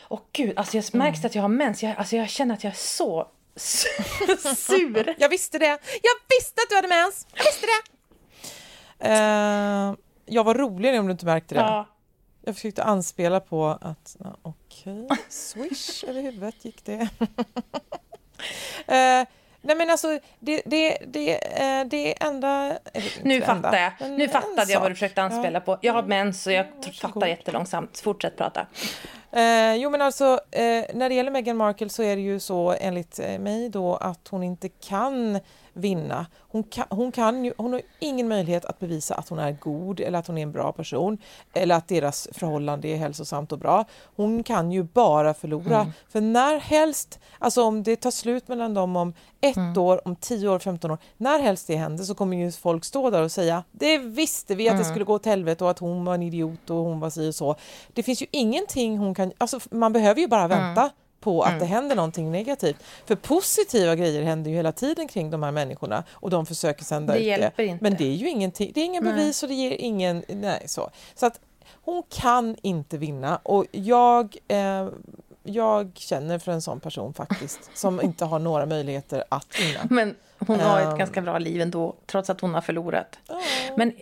Och 0.00 0.28
gud, 0.32 0.58
alltså 0.58 0.76
jag 0.76 0.94
märks 0.94 1.24
att 1.24 1.34
jag 1.34 1.42
har 1.42 1.48
mens. 1.48 1.82
Jag, 1.82 1.96
alltså 1.98 2.16
jag 2.16 2.28
känner 2.28 2.54
att 2.54 2.64
jag 2.64 2.70
är 2.70 2.76
så 2.76 3.28
sur. 4.56 5.14
jag 5.18 5.28
visste 5.28 5.58
det. 5.58 5.78
Jag 6.02 6.38
visste 6.38 6.62
att 6.62 6.68
du 6.70 6.76
hade 6.76 6.88
mens. 6.88 7.26
Jag 7.34 7.44
visste 7.44 7.66
det. 7.66 7.82
Uh, 9.04 9.96
jag 10.26 10.44
var 10.44 10.54
roligare 10.54 10.98
om 10.98 11.06
du 11.06 11.12
inte 11.12 11.26
märkte 11.26 11.54
det. 11.54 11.60
Ja. 11.60 11.86
Jag 12.44 12.54
försökte 12.54 12.84
anspela 12.84 13.40
på 13.40 13.66
att, 13.80 14.16
okej, 14.42 15.04
okay, 15.04 15.18
swish 15.28 16.04
över 16.04 16.22
huvudet 16.22 16.64
gick 16.64 16.84
det. 16.84 17.08
uh, 18.88 19.28
nej 19.60 19.76
men 19.76 19.90
alltså, 19.90 20.18
det, 20.38 20.62
det, 20.64 20.98
det, 21.06 21.34
uh, 21.34 21.88
det 21.88 22.22
enda... 22.22 22.78
Nu 23.22 23.40
fattar 23.40 23.94
jag. 23.98 24.10
Nu 24.10 24.28
fattade 24.28 24.72
jag 24.72 24.80
vad 24.80 24.90
du 24.90 24.94
försökte 24.94 25.22
anspela 25.22 25.58
ja. 25.58 25.60
på. 25.60 25.78
Jag 25.80 25.92
har 25.92 26.02
mens 26.02 26.46
och 26.46 26.52
jag 26.52 26.66
ja, 26.84 26.92
fattar 27.00 27.26
jättelångsamt. 27.26 28.00
Fortsätt 28.00 28.36
prata. 28.36 28.66
Eh, 29.32 29.74
jo 29.74 29.90
men 29.90 30.02
alltså 30.02 30.40
eh, 30.50 30.84
när 30.94 31.08
det 31.08 31.14
gäller 31.14 31.30
Meghan 31.30 31.56
Markle 31.56 31.88
så 31.88 32.02
är 32.02 32.16
det 32.16 32.22
ju 32.22 32.40
så 32.40 32.74
enligt 32.80 33.18
eh, 33.18 33.38
mig 33.38 33.68
då 33.68 33.96
att 33.96 34.28
hon 34.28 34.42
inte 34.42 34.68
kan 34.68 35.40
vinna. 35.78 36.26
Hon, 36.38 36.62
kan, 36.62 36.84
hon, 36.90 37.12
kan 37.12 37.44
ju, 37.44 37.52
hon 37.56 37.72
har 37.72 37.82
ingen 37.98 38.28
möjlighet 38.28 38.64
att 38.64 38.78
bevisa 38.78 39.14
att 39.14 39.28
hon 39.28 39.38
är 39.38 39.52
god 39.52 40.00
eller 40.00 40.18
att 40.18 40.26
hon 40.26 40.38
är 40.38 40.42
en 40.42 40.52
bra 40.52 40.72
person 40.72 41.18
eller 41.54 41.74
att 41.74 41.88
deras 41.88 42.28
förhållande 42.32 42.88
är 42.88 42.96
hälsosamt 42.96 43.52
och 43.52 43.58
bra. 43.58 43.84
Hon 44.16 44.42
kan 44.42 44.72
ju 44.72 44.82
bara 44.82 45.34
förlora. 45.34 45.80
Mm. 45.80 45.92
För 46.08 46.20
när 46.20 46.58
helst, 46.58 47.20
alltså 47.38 47.62
om 47.62 47.82
det 47.82 47.96
tar 47.96 48.10
slut 48.10 48.48
mellan 48.48 48.74
dem 48.74 48.96
om 48.96 49.14
ett 49.40 49.56
mm. 49.56 49.78
år, 49.78 50.08
om 50.08 50.16
tio 50.16 50.48
år, 50.48 50.58
15 50.58 50.90
år, 50.90 50.98
när 51.16 51.38
helst 51.38 51.66
det 51.66 51.76
händer 51.76 52.04
så 52.04 52.14
kommer 52.14 52.36
ju 52.36 52.52
folk 52.52 52.84
stå 52.84 53.10
där 53.10 53.22
och 53.22 53.32
säga 53.32 53.64
det 53.70 53.98
visste 53.98 54.54
vi 54.54 54.68
att 54.68 54.72
mm. 54.72 54.82
det 54.82 54.90
skulle 54.90 55.04
gå 55.04 55.14
åt 55.14 55.26
helvete 55.26 55.64
och 55.64 55.70
att 55.70 55.78
hon 55.78 56.04
var 56.04 56.14
en 56.14 56.22
idiot 56.22 56.70
och 56.70 56.76
hon 56.76 57.00
var 57.00 57.10
si 57.10 57.30
och 57.30 57.34
så. 57.34 57.56
Det 57.92 58.02
finns 58.02 58.22
ju 58.22 58.26
ingenting 58.30 58.98
hon 58.98 59.14
kan, 59.14 59.32
alltså 59.38 59.60
man 59.70 59.92
behöver 59.92 60.20
ju 60.20 60.28
bara 60.28 60.44
mm. 60.44 60.58
vänta 60.58 60.90
på 61.20 61.42
att 61.42 61.48
mm. 61.48 61.60
det 61.60 61.66
händer 61.66 61.96
någonting 61.96 62.30
negativt. 62.30 62.76
För 63.06 63.14
positiva 63.14 63.94
grejer 63.94 64.22
händer 64.22 64.50
ju 64.50 64.56
hela 64.56 64.72
tiden 64.72 65.08
kring 65.08 65.30
de 65.30 65.42
här 65.42 65.52
människorna 65.52 66.04
och 66.12 66.30
de 66.30 66.46
försöker 66.46 66.84
sända 66.84 67.12
det 67.12 67.18
ut 67.18 67.52
det. 67.56 67.64
Inte. 67.64 67.84
Men 67.84 67.96
det 67.96 68.04
är 68.04 68.14
ju 68.14 68.28
ingenting, 68.28 68.72
det 68.74 68.80
är 68.80 68.84
ingen 68.84 69.04
bevis 69.04 69.42
och 69.42 69.48
det 69.48 69.54
ger 69.54 69.70
ingen, 69.70 70.24
nej 70.28 70.62
så. 70.66 70.90
Så 71.14 71.26
att 71.26 71.40
hon 71.84 72.02
kan 72.08 72.56
inte 72.62 72.98
vinna 72.98 73.36
och 73.42 73.66
jag 73.70 74.36
eh, 74.48 74.88
jag 75.42 75.90
känner 75.94 76.38
för 76.38 76.52
en 76.52 76.62
sån 76.62 76.80
person 76.80 77.14
faktiskt, 77.14 77.70
som 77.74 78.00
inte 78.00 78.24
har 78.24 78.38
några 78.38 78.66
möjligheter 78.66 79.24
att 79.28 79.60
vinna. 79.60 79.80
Men 79.90 80.14
hon 80.38 80.60
har 80.60 80.80
ett 80.80 80.88
um, 80.88 80.98
ganska 80.98 81.20
bra 81.20 81.38
liv 81.38 81.60
ändå, 81.60 81.94
trots 82.06 82.30
att 82.30 82.40
hon 82.40 82.54
har 82.54 82.60
förlorat. 82.60 83.18
Uh, 83.30 83.36
men, 83.76 83.92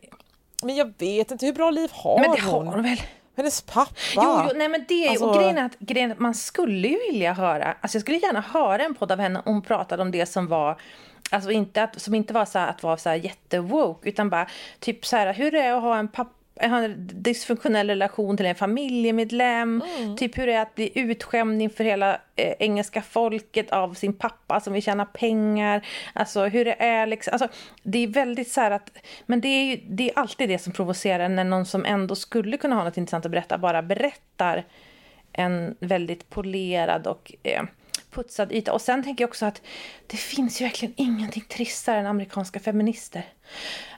men 0.63 0.77
jag 0.77 0.93
vet 0.99 1.31
inte, 1.31 1.47
hur 1.47 1.53
bra 1.53 1.71
liv 1.71 1.91
har 1.93 2.21
men 2.21 2.31
det 2.31 2.43
hon? 2.43 2.67
Har 2.67 2.75
hon 2.75 2.83
väl? 2.83 3.01
Hennes 3.37 3.63
pappa! 3.63 3.91
Jo, 4.15 4.41
jo, 4.45 4.51
nej 4.55 4.69
men 4.69 4.85
det 4.89 5.07
är 5.07 5.11
alltså... 5.11 5.27
och 5.27 5.37
grejen 5.37 5.59
är, 5.59 5.65
att, 5.65 5.79
grejen 5.79 6.13
att 6.13 6.19
man 6.19 6.35
skulle 6.35 6.89
ju 6.89 6.99
vilja 7.11 7.33
höra, 7.33 7.75
alltså 7.81 7.97
jag 7.97 8.03
skulle 8.03 8.19
gärna 8.19 8.41
höra 8.41 8.85
en 8.85 8.95
podd 8.95 9.13
av 9.13 9.19
henne 9.19 9.39
om 9.45 9.53
hon 9.53 9.63
pratade 9.63 10.03
om 10.03 10.11
det 10.11 10.27
som 10.27 10.47
var 10.47 10.81
Alltså 11.31 11.51
inte 11.51 11.83
att, 11.83 12.01
som 12.01 12.15
inte 12.15 12.35
var 12.35 12.45
så 12.45 12.59
att 12.59 12.83
vara 12.83 12.97
så 12.97 13.15
jättewoke 13.15 14.09
utan 14.09 14.31
bara 14.31 14.47
typ 14.81 15.07
så 15.07 15.17
här 15.17 15.35
hur 15.35 15.51
det 15.51 15.61
är 15.61 15.73
att 15.73 15.83
ha 15.83 15.97
en 15.97 16.09
pappa 16.09 16.36
har 16.61 16.83
en 16.83 17.11
dysfunktionell 17.13 17.89
relation 17.89 18.37
till 18.37 18.47
en 18.47 18.55
familjemedlem. 18.55 19.83
Mm. 19.99 20.17
Typ 20.17 20.39
hur 20.39 20.47
det 20.47 20.53
är 20.53 20.63
att 20.63 20.75
bli 20.75 20.93
utskämd 20.95 21.63
inför 21.63 21.85
hela 21.85 22.21
eh, 22.37 22.55
engelska 22.59 23.03
folket 23.03 23.71
av 23.71 23.95
sin 23.95 24.13
pappa 24.13 24.61
som 24.61 24.73
vill 24.73 24.83
tjäna 24.83 25.05
pengar. 25.05 25.87
Alltså 26.13 26.45
hur 26.45 26.65
det 26.65 26.83
är 26.83 27.07
liksom. 27.07 27.33
Alltså, 27.33 27.49
det 27.83 27.99
är 27.99 28.09
väldigt 28.09 28.49
så 28.49 28.61
här 28.61 28.71
att, 28.71 28.91
men 29.27 29.41
det 29.41 29.49
är 29.49 29.65
ju 29.65 29.81
det 29.89 30.11
är 30.11 30.19
alltid 30.19 30.49
det 30.49 30.59
som 30.59 30.73
provocerar 30.73 31.29
när 31.29 31.45
någon 31.45 31.67
som 31.67 31.85
ändå 31.85 32.15
skulle 32.15 32.57
kunna 32.57 32.77
ha 32.77 32.85
något 32.85 32.97
intressant 32.97 33.25
att 33.25 33.31
berätta 33.31 33.59
bara 33.59 33.83
berättar 33.83 34.65
en 35.33 35.77
väldigt 35.81 36.31
polerad 36.31 37.07
och 37.07 37.33
eh, 37.43 37.63
putsad 38.17 38.53
yta. 38.53 38.73
Och 38.73 38.81
sen 38.81 39.03
tänker 39.03 39.23
jag 39.25 39.29
också 39.29 39.47
att 39.47 39.63
det 40.07 40.17
finns 40.17 40.61
ju 40.61 40.65
verkligen 40.65 40.95
ingenting 40.97 41.45
tristare 41.49 42.01
än 42.01 42.07
amerikanska 42.07 42.61
feminister. 42.61 43.23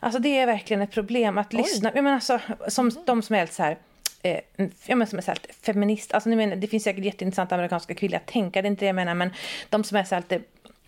Alltså 0.00 0.20
det 0.20 0.38
är 0.38 0.46
verkligen 0.46 0.82
ett 0.82 0.90
problem 0.90 1.38
att 1.38 1.54
Oj. 1.54 1.58
lyssna. 1.58 1.92
Jag 1.94 2.04
menar 2.04 2.14
alltså, 2.14 2.40
som 2.68 2.90
de 3.06 3.22
som 3.22 3.36
är 3.36 3.46
så 3.46 3.62
här 3.62 3.78
eh, 4.22 4.40
jag 4.86 4.98
menar 4.98 5.06
som 5.06 5.18
är 5.18 5.22
så 5.22 5.30
här, 5.30 5.40
feminist, 5.62 6.12
alltså, 6.12 6.28
menar, 6.28 6.56
det 6.56 6.66
finns 6.66 6.84
säkert 6.84 7.04
jätteintressanta 7.04 7.54
amerikanska 7.54 7.94
kvinnliga 7.94 8.20
tänkare, 8.20 8.62
det 8.62 8.66
är 8.66 8.70
inte 8.70 8.84
det 8.84 8.86
jag 8.86 8.96
menar, 8.96 9.14
men 9.14 9.30
de 9.68 9.84
som 9.84 9.96
är 9.96 10.04
så 10.04 10.14
här, 10.14 10.42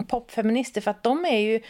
popfeminister, 0.07 0.81
för 0.81 0.91
att 0.91 1.03
de 1.03 1.25
är 1.25 1.39
ju 1.39 1.61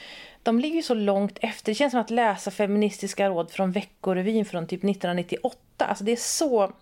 de 0.43 0.61
ligger 0.61 0.77
ju 0.77 0.83
så 0.83 0.95
långt 0.95 1.39
efter. 1.43 1.73
Det 1.73 1.75
känns 1.75 1.91
som 1.91 2.01
att 2.01 2.11
läsa 2.11 2.51
feministiska 2.51 3.29
råd 3.29 3.51
från 3.51 3.73
Veckorevyn 3.73 4.45
från 4.45 4.67
typ 4.67 4.85
1998. 4.85 5.59
Alltså 5.79 6.05
det 6.05 6.13
är 6.13 6.17
så 6.17 6.73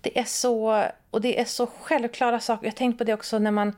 det 0.00 0.18
är 0.18 0.24
så, 0.24 0.84
och 1.10 1.20
det 1.20 1.40
är 1.40 1.44
så 1.44 1.66
självklara 1.66 2.40
saker. 2.40 2.66
Jag 2.66 2.72
har 2.72 2.76
tänkt 2.76 2.98
på 2.98 3.04
det 3.04 3.14
också 3.14 3.38
när 3.38 3.50
man 3.50 3.76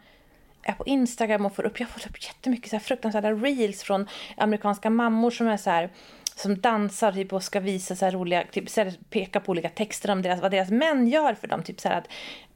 är 0.62 0.72
på 0.72 0.86
Instagram 0.86 1.46
och 1.46 1.56
får 1.56 1.66
upp, 1.66 1.80
jag 1.80 1.88
får 1.88 2.10
upp 2.10 2.24
jättemycket 2.24 2.70
så 2.70 2.76
här 2.76 2.80
fruktansvärda 2.80 3.32
reels 3.32 3.82
från 3.82 4.08
amerikanska 4.36 4.90
mammor 4.90 5.30
som 5.30 5.48
är 5.48 5.56
så 5.56 5.70
här, 5.70 5.90
som 6.36 6.60
dansar 6.60 7.12
typ, 7.12 7.32
och 7.32 7.42
ska 7.42 7.60
visa 7.60 7.96
så 7.96 8.04
här 8.04 8.12
roliga, 8.12 8.44
typ 8.50 8.70
så 8.70 8.80
här, 8.80 8.94
peka 9.10 9.40
på 9.40 9.50
olika 9.50 9.68
texter 9.68 10.10
om 10.10 10.22
deras, 10.22 10.40
vad 10.40 10.50
deras 10.50 10.70
män 10.70 11.08
gör 11.08 11.34
för 11.34 11.48
dem. 11.48 11.62
Typ 11.62 11.80
så 11.80 11.88
här 11.88 11.98
att 11.98 12.08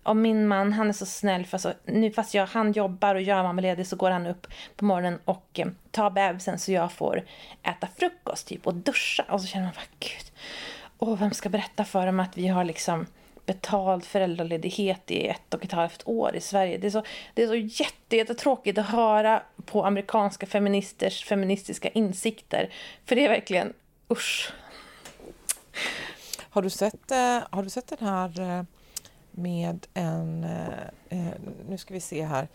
om 0.02 0.22
min 0.22 0.48
man, 0.48 0.72
han 0.72 0.88
är 0.88 0.92
så 0.92 1.06
snäll, 1.06 1.46
för 1.46 1.58
så, 1.58 1.72
nu 1.84 2.10
fast 2.10 2.34
jag, 2.34 2.46
han 2.46 2.72
jobbar 2.72 3.14
och 3.14 3.22
jag 3.22 3.38
är 3.38 3.42
mammaledig 3.42 3.86
så 3.86 3.96
går 3.96 4.10
han 4.10 4.26
upp 4.26 4.46
på 4.76 4.84
morgonen 4.84 5.18
och 5.24 5.46
eh, 5.58 5.66
tar 5.90 6.10
bebisen 6.10 6.58
så 6.58 6.72
jag 6.72 6.92
får 6.92 7.22
äta 7.62 7.88
frukost 7.96 8.48
typ 8.48 8.66
och 8.66 8.74
duscha. 8.74 9.24
Och 9.28 9.40
så 9.40 9.46
känner 9.46 9.64
man 9.64 9.74
bara, 9.74 10.08
gud 10.08 10.32
åh, 10.98 11.18
vem 11.18 11.30
ska 11.30 11.48
berätta 11.48 11.84
för 11.84 12.06
dem 12.06 12.20
att 12.20 12.36
vi 12.36 12.48
har 12.48 12.64
liksom 12.64 13.06
betald 13.46 14.04
föräldraledighet 14.04 15.10
i 15.10 15.26
ett 15.26 15.54
och 15.54 15.64
ett 15.64 15.72
halvt 15.72 16.02
år 16.04 16.36
i 16.36 16.40
Sverige. 16.40 16.78
Det 16.78 16.86
är 16.86 16.90
så, 16.90 17.02
det 17.34 17.42
är 17.42 17.46
så 17.46 17.54
jätte, 17.54 18.16
jättetråkigt 18.16 18.78
att 18.78 18.86
höra 18.86 19.42
på 19.64 19.84
amerikanska 19.84 20.46
feministers 20.46 21.24
feministiska 21.24 21.88
insikter. 21.88 22.72
För 23.04 23.16
det 23.16 23.24
är 23.24 23.28
verkligen, 23.28 23.72
usch. 24.10 24.52
Har 26.50 26.62
du 26.62 26.70
sett, 26.70 27.10
eh, 27.10 27.38
har 27.50 27.62
du 27.62 27.70
sett 27.70 27.86
den 27.86 28.08
här 28.08 28.40
eh, 28.40 28.64
med 29.30 29.86
en, 29.94 30.44
eh, 31.08 31.28
nu 31.68 31.78
ska 31.78 31.94
vi 31.94 32.00
se 32.00 32.24
här, 32.24 32.48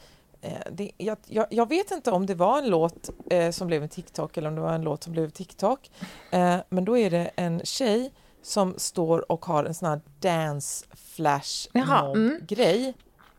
det, 0.72 0.92
jag, 0.98 1.18
jag, 1.28 1.46
jag, 1.50 1.70
vet 1.70 1.92
inte 1.92 2.12
om 2.12 2.26
det 2.26 2.36
var 2.36 2.58
en 2.58 2.70
låt 2.70 3.10
eh, 3.30 3.52
som 3.52 3.68
blev 3.68 3.84
en 3.84 3.90
TikTok 3.90 4.38
eller 4.38 4.48
om 4.48 4.56
det 4.56 4.62
var 4.62 4.74
en 4.74 4.82
låt 4.82 5.04
som 5.04 5.14
blev 5.14 5.30
TikTok, 5.30 5.92
eh, 6.32 6.58
men 6.70 6.86
då 6.86 6.98
är 6.98 7.10
det 7.10 7.32
en 7.36 7.62
tjej 7.64 8.12
som 8.42 8.74
står 8.78 9.32
och 9.32 9.46
har 9.46 9.64
en 9.64 9.74
sån 9.74 9.90
här 9.90 10.02
dance 10.20 10.86
flash 10.94 11.68
mm. 11.74 12.40
grej. 12.48 12.94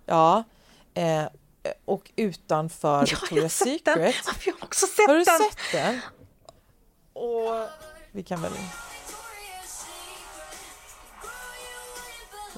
Ja, 0.06 0.44
eh, 0.94 1.24
och 1.84 2.10
utanför 2.16 2.98
Ja, 3.10 3.16
Victoria's 3.16 3.48
Secret. 3.48 3.84
den! 3.84 4.02
Ja, 4.02 4.32
Jag 4.44 4.52
har 4.52 4.64
också 4.64 4.86
sett 4.86 5.06
Har 5.06 5.14
du 5.14 5.24
den! 5.24 5.38
sett 5.38 5.72
den? 5.72 6.00
Och 7.12 7.68
vi 8.12 8.22
kan 8.22 8.42
väl... 8.42 8.52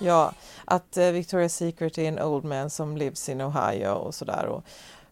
Ja, 0.01 0.33
att 0.65 0.97
eh, 0.97 1.03
Victoria's 1.03 1.49
Secret 1.49 1.99
är 1.99 2.09
en 2.09 2.23
old 2.23 2.45
man 2.45 2.71
som 2.71 2.97
lives 2.97 3.29
in 3.29 3.41
Ohio 3.41 3.89
och 3.89 4.15
sådär. 4.15 4.47
Och 4.47 4.65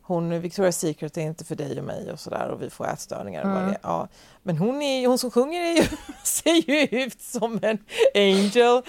hon, 0.03 0.33
Victoria's 0.33 0.71
Secret 0.71 1.17
är 1.17 1.23
inte 1.23 1.45
för 1.45 1.55
dig 1.55 1.79
och 1.79 1.85
mig 1.85 2.13
och 2.13 2.21
sådär 2.21 2.49
och 2.49 2.63
vi 2.63 2.71
får 2.71 2.89
ätstörningar. 2.89 3.43
Och 3.45 3.51
vad 3.51 3.63
det 3.63 3.71
är. 3.71 3.79
Ja. 3.83 4.09
Men 4.43 4.59
hon, 4.59 4.83
är, 4.83 5.07
hon 5.07 5.19
som 5.19 5.31
sjunger 5.31 5.61
är 5.61 5.77
ju, 5.77 5.85
ser 6.23 6.71
ju 6.71 7.05
ut 7.05 7.21
som 7.21 7.59
en 7.63 7.79
angel 8.15 8.83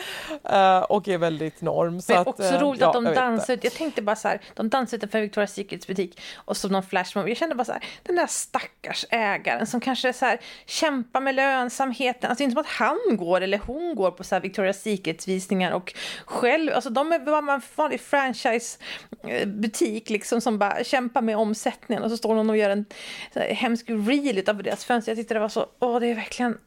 eh, 0.43 0.79
och 0.79 1.07
är 1.07 1.17
väldigt 1.17 1.61
norm. 1.61 2.01
Så 2.01 2.13
Men 2.13 2.27
också 2.27 2.43
eh, 2.43 2.59
roligt 2.59 2.81
ja, 2.81 2.87
att 2.87 2.93
de 2.93 3.05
jag 3.05 3.15
dansar 3.15 3.53
ut. 3.53 3.63
Jag 3.63 3.73
tänkte 3.73 4.01
bara 4.01 4.15
så 4.15 4.27
här, 4.27 4.41
de 4.53 4.69
dansar 4.69 4.97
utanför 4.97 5.19
Victoria's 5.19 5.45
Secrets 5.45 5.87
butik 5.87 6.21
och 6.35 6.57
så 6.57 6.69
någon 6.69 6.83
flashmob. 6.83 7.29
Jag 7.29 7.37
kände 7.37 7.55
bara 7.55 7.65
så 7.65 7.71
här, 7.71 7.83
den 8.03 8.15
där 8.15 8.27
stackars 8.27 9.05
ägaren 9.09 9.67
som 9.67 9.79
kanske 9.79 10.13
så 10.13 10.25
här 10.25 10.39
kämpar 10.65 11.21
med 11.21 11.35
lönsamheten. 11.35 12.29
Alltså 12.29 12.43
inte 12.43 12.53
som 12.53 12.61
att 12.61 12.67
han 12.67 13.17
går 13.17 13.41
eller 13.41 13.57
hon 13.57 13.95
går 13.95 14.11
på 14.11 14.23
så 14.23 14.35
här 14.35 14.41
Victoria's 14.41 14.73
Secrets 14.73 15.27
visningar 15.27 15.71
och 15.71 15.93
själv, 16.25 16.73
alltså 16.73 16.89
de 16.89 17.11
är 17.11 17.19
bara 17.19 17.53
en 17.53 17.61
vanlig 17.75 18.01
franchise-butik 18.01 20.09
liksom 20.09 20.41
som 20.41 20.59
bara 20.59 20.83
kämpar 20.83 21.21
med 21.21 21.37
omsättningen 21.37 22.03
och 22.03 22.09
så 22.09 22.17
står 22.17 22.35
någon 22.35 22.49
och 22.49 22.57
gör 22.57 22.69
en 22.69 22.85
så 23.33 23.39
här, 23.39 23.47
hemsk 23.47 23.85
reel 23.89 24.37
utav 24.37 24.63
deras 24.63 24.85
fönster. 24.85 25.11
Jag 25.11 25.17
tyckte 25.17 25.33
det 25.33 25.42
var 25.43 25.49
så, 25.49 25.65
åh 25.79 25.99
det 25.99 26.07
är 26.07 26.15
verkligen 26.15 26.57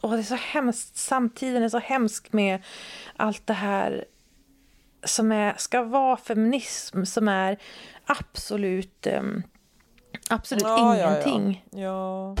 Åh, 0.00 0.12
det 0.12 0.18
är 0.18 0.22
så 0.22 0.34
hemskt. 0.34 0.96
Samtiden 0.96 1.62
är 1.62 1.68
så 1.68 1.78
hemsk 1.78 2.32
med 2.32 2.64
allt 3.16 3.46
det 3.46 3.52
här 3.52 4.04
som 5.04 5.32
är, 5.32 5.54
ska 5.56 5.82
vara 5.82 6.16
feminism 6.16 7.04
som 7.04 7.28
är 7.28 7.58
absolut, 8.06 9.06
um, 9.06 9.42
absolut 10.28 10.62
Ja, 10.62 10.96
ingenting. 10.96 11.64
Ja, 11.70 11.78
ja. 11.78 12.36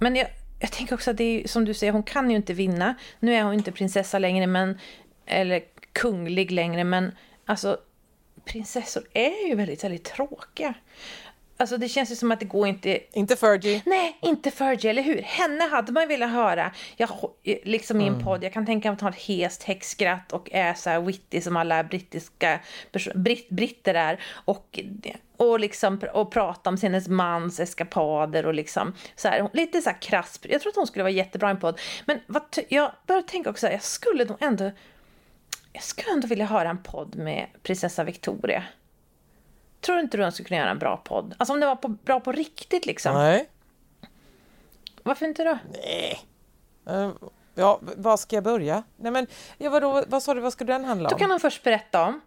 Men 0.00 0.16
jag, 0.16 0.28
jag 0.58 0.72
tänker 0.72 0.94
också 0.94 1.10
att 1.10 1.16
det 1.16 1.24
är 1.24 1.48
som 1.48 1.64
du 1.64 1.74
säger, 1.74 1.92
hon 1.92 2.02
kan 2.02 2.30
ju 2.30 2.36
inte 2.36 2.54
vinna. 2.54 2.94
Nu 3.18 3.34
är 3.34 3.42
hon 3.42 3.54
inte 3.54 3.72
prinsessa 3.72 4.18
längre, 4.18 4.46
men, 4.46 4.78
eller 5.26 5.62
kunglig 5.92 6.50
längre, 6.50 6.84
men 6.84 7.12
alltså 7.44 7.78
prinsessor 8.52 9.02
är 9.12 9.48
ju 9.48 9.54
väldigt, 9.54 9.84
väldigt 9.84 10.04
tråkiga. 10.04 10.74
Alltså 11.56 11.76
det 11.76 11.88
känns 11.88 12.10
ju 12.10 12.16
som 12.16 12.32
att 12.32 12.40
det 12.40 12.46
går 12.46 12.68
inte 12.68 13.00
Inte 13.12 13.36
Fergie. 13.36 13.82
Nej, 13.86 14.18
inte 14.22 14.50
Fergie, 14.50 14.90
eller 14.90 15.02
hur? 15.02 15.22
Henne 15.22 15.64
hade 15.64 15.92
man 15.92 16.02
ju 16.02 16.08
velat 16.08 16.30
höra. 16.30 16.72
Jag, 16.96 17.10
liksom 17.64 18.00
i 18.00 18.06
en 18.06 18.24
podd, 18.24 18.44
jag 18.44 18.52
kan 18.52 18.66
tänka 18.66 18.88
mig 18.88 18.94
att 18.94 19.00
ha 19.00 19.08
ett 19.08 19.22
hest 19.22 19.62
häxskratt 19.62 20.32
och 20.32 20.48
är 20.52 20.74
så 20.74 20.90
här 20.90 21.00
witty 21.00 21.40
som 21.40 21.56
alla 21.56 21.84
brittiska 21.84 22.60
britt, 23.14 23.50
britter 23.50 23.94
är. 23.94 24.20
Och, 24.32 24.80
och, 25.36 25.60
liksom, 25.60 26.00
och 26.12 26.32
prata 26.32 26.70
om 26.70 26.76
hennes 26.82 27.08
mans 27.08 27.60
eskapader 27.60 28.46
och 28.46 28.54
liksom 28.54 28.94
så 29.16 29.28
här, 29.28 29.48
lite 29.52 29.82
så 29.82 29.90
här 29.90 30.02
krass. 30.02 30.40
Jag 30.42 30.60
tror 30.60 30.70
att 30.70 30.76
hon 30.76 30.86
skulle 30.86 31.02
vara 31.02 31.12
jättebra 31.12 31.48
i 31.48 31.50
en 31.50 31.60
podd. 31.60 31.80
Men 32.04 32.20
vad, 32.26 32.42
jag 32.68 32.92
börjar 33.06 33.22
tänka 33.22 33.50
också, 33.50 33.68
jag 33.68 33.82
skulle 33.82 34.24
nog 34.24 34.36
ändå 34.40 34.70
jag 35.72 35.82
skulle 35.82 36.12
ändå 36.12 36.26
vilja 36.28 36.46
höra 36.46 36.68
en 36.70 36.82
podd 36.82 37.16
med 37.16 37.46
prinsessa 37.62 38.04
Victoria. 38.04 38.64
Tror 39.80 39.98
inte 40.00 40.16
du 40.16 40.22
hon 40.22 40.32
skulle 40.32 40.48
kunna 40.48 40.60
göra 40.60 40.70
en 40.70 40.78
bra 40.78 40.96
podd? 40.96 41.34
Alltså 41.38 41.52
om 41.54 41.60
det 41.60 41.66
var 41.66 41.76
på, 41.76 41.88
bra 41.88 42.20
på 42.20 42.32
riktigt 42.32 42.86
liksom. 42.86 43.14
Nej. 43.14 43.48
Varför 45.02 45.26
inte 45.26 45.44
då? 45.44 45.58
Eh, 46.90 47.10
Ja, 47.54 47.78
v- 47.82 47.92
var 47.96 48.16
ska 48.16 48.36
jag 48.36 48.44
börja? 48.44 48.82
Nej 48.96 49.12
men, 49.12 49.26
ja, 49.58 49.70
vadå, 49.70 50.04
vad 50.08 50.22
sa 50.22 50.34
du, 50.34 50.40
vad 50.40 50.52
ska 50.52 50.64
den 50.64 50.84
handla 50.84 51.08
Då 51.08 51.14
om? 51.14 51.20
kan 51.20 51.30
hon 51.30 51.40
först 51.40 51.62
berätta 51.62 52.06
om 52.06 52.20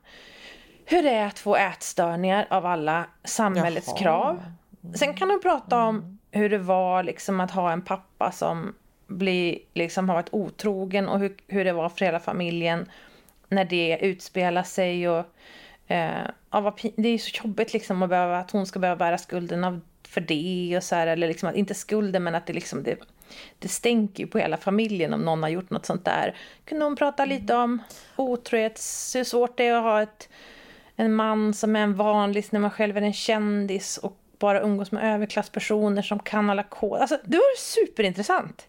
hur 0.86 1.04
det 1.04 1.10
är 1.10 1.26
att 1.28 1.40
få 1.40 1.56
ätstörningar 1.56 2.48
av 2.50 2.66
alla 2.66 3.06
samhällets 3.24 3.88
Jaha. 3.88 3.98
krav. 3.98 4.44
Sen 4.96 5.14
kan 5.14 5.30
hon 5.30 5.42
prata 5.42 5.84
om 5.84 6.20
hur 6.32 6.50
det 6.50 6.58
var 6.58 7.04
liksom 7.04 7.40
att 7.40 7.52
ha 7.52 7.72
en 7.72 7.82
pappa 7.82 8.32
som 8.32 8.76
blir, 9.08 9.60
liksom, 9.74 10.10
har 10.10 10.16
varit 10.16 10.30
otrogen 10.34 11.10
och 11.10 11.20
hur, 11.20 11.36
hur 11.48 11.66
det 11.66 11.74
var 11.74 11.90
för 11.90 12.06
hela 12.06 12.20
familjen 12.20 12.90
när 13.54 13.66
det 13.66 13.98
utspelar 14.02 14.64
sig. 14.64 15.10
Och, 15.10 15.26
eh, 15.88 16.28
ja, 16.52 16.76
det 16.96 17.10
är 17.10 17.18
så 17.18 17.42
jobbigt 17.44 17.74
liksom 17.74 18.04
att, 18.04 18.10
behöva, 18.10 18.38
att 18.38 18.52
hon 18.52 18.66
ska 18.66 18.80
behöva 18.80 19.00
bära 19.00 19.18
skulden 19.18 19.64
av, 19.64 19.82
för 20.08 20.22
det. 20.22 20.78
Och 20.78 20.84
så 20.84 20.96
här, 20.96 21.08
eller 21.08 21.28
liksom, 21.28 21.56
inte 21.56 21.74
skulden 21.74 22.24
men 22.24 22.36
att 22.36 22.48
det, 22.48 22.54
liksom, 22.54 22.84
det, 22.84 22.98
det 23.60 23.68
stänker 23.68 24.24
ju 24.24 24.28
på 24.28 24.40
hela 24.40 24.58
familjen 24.58 25.14
om 25.14 25.22
någon 25.22 25.44
har 25.44 25.50
gjort 25.50 25.70
något 25.70 25.86
sånt 25.86 26.06
där. 26.06 26.36
Kunde 26.66 26.86
hon 26.86 26.96
prata 26.96 27.26
lite 27.26 27.56
om 27.56 27.82
otrohet, 28.16 28.82
hur 29.16 29.24
svårt 29.24 29.58
det 29.58 29.68
är 29.68 29.74
att 29.74 29.84
ha 29.84 30.02
ett, 30.02 30.30
en 30.96 31.16
man 31.16 31.54
som 31.54 31.76
är 31.76 31.80
en 31.80 31.96
vanlis 31.96 32.52
när 32.52 32.60
man 32.60 32.72
själv 32.72 32.98
är 32.98 33.02
en 33.02 33.14
kändis 33.14 33.98
och 33.98 34.18
bara 34.40 34.62
umgås 34.62 34.92
med 34.92 35.14
överklasspersoner 35.14 36.02
som 36.02 36.20
kan 36.20 36.50
alla 36.50 36.64
koder. 36.64 37.02
Alltså, 37.02 37.18
det 37.26 37.38
var 37.38 37.58
superintressant. 37.58 38.68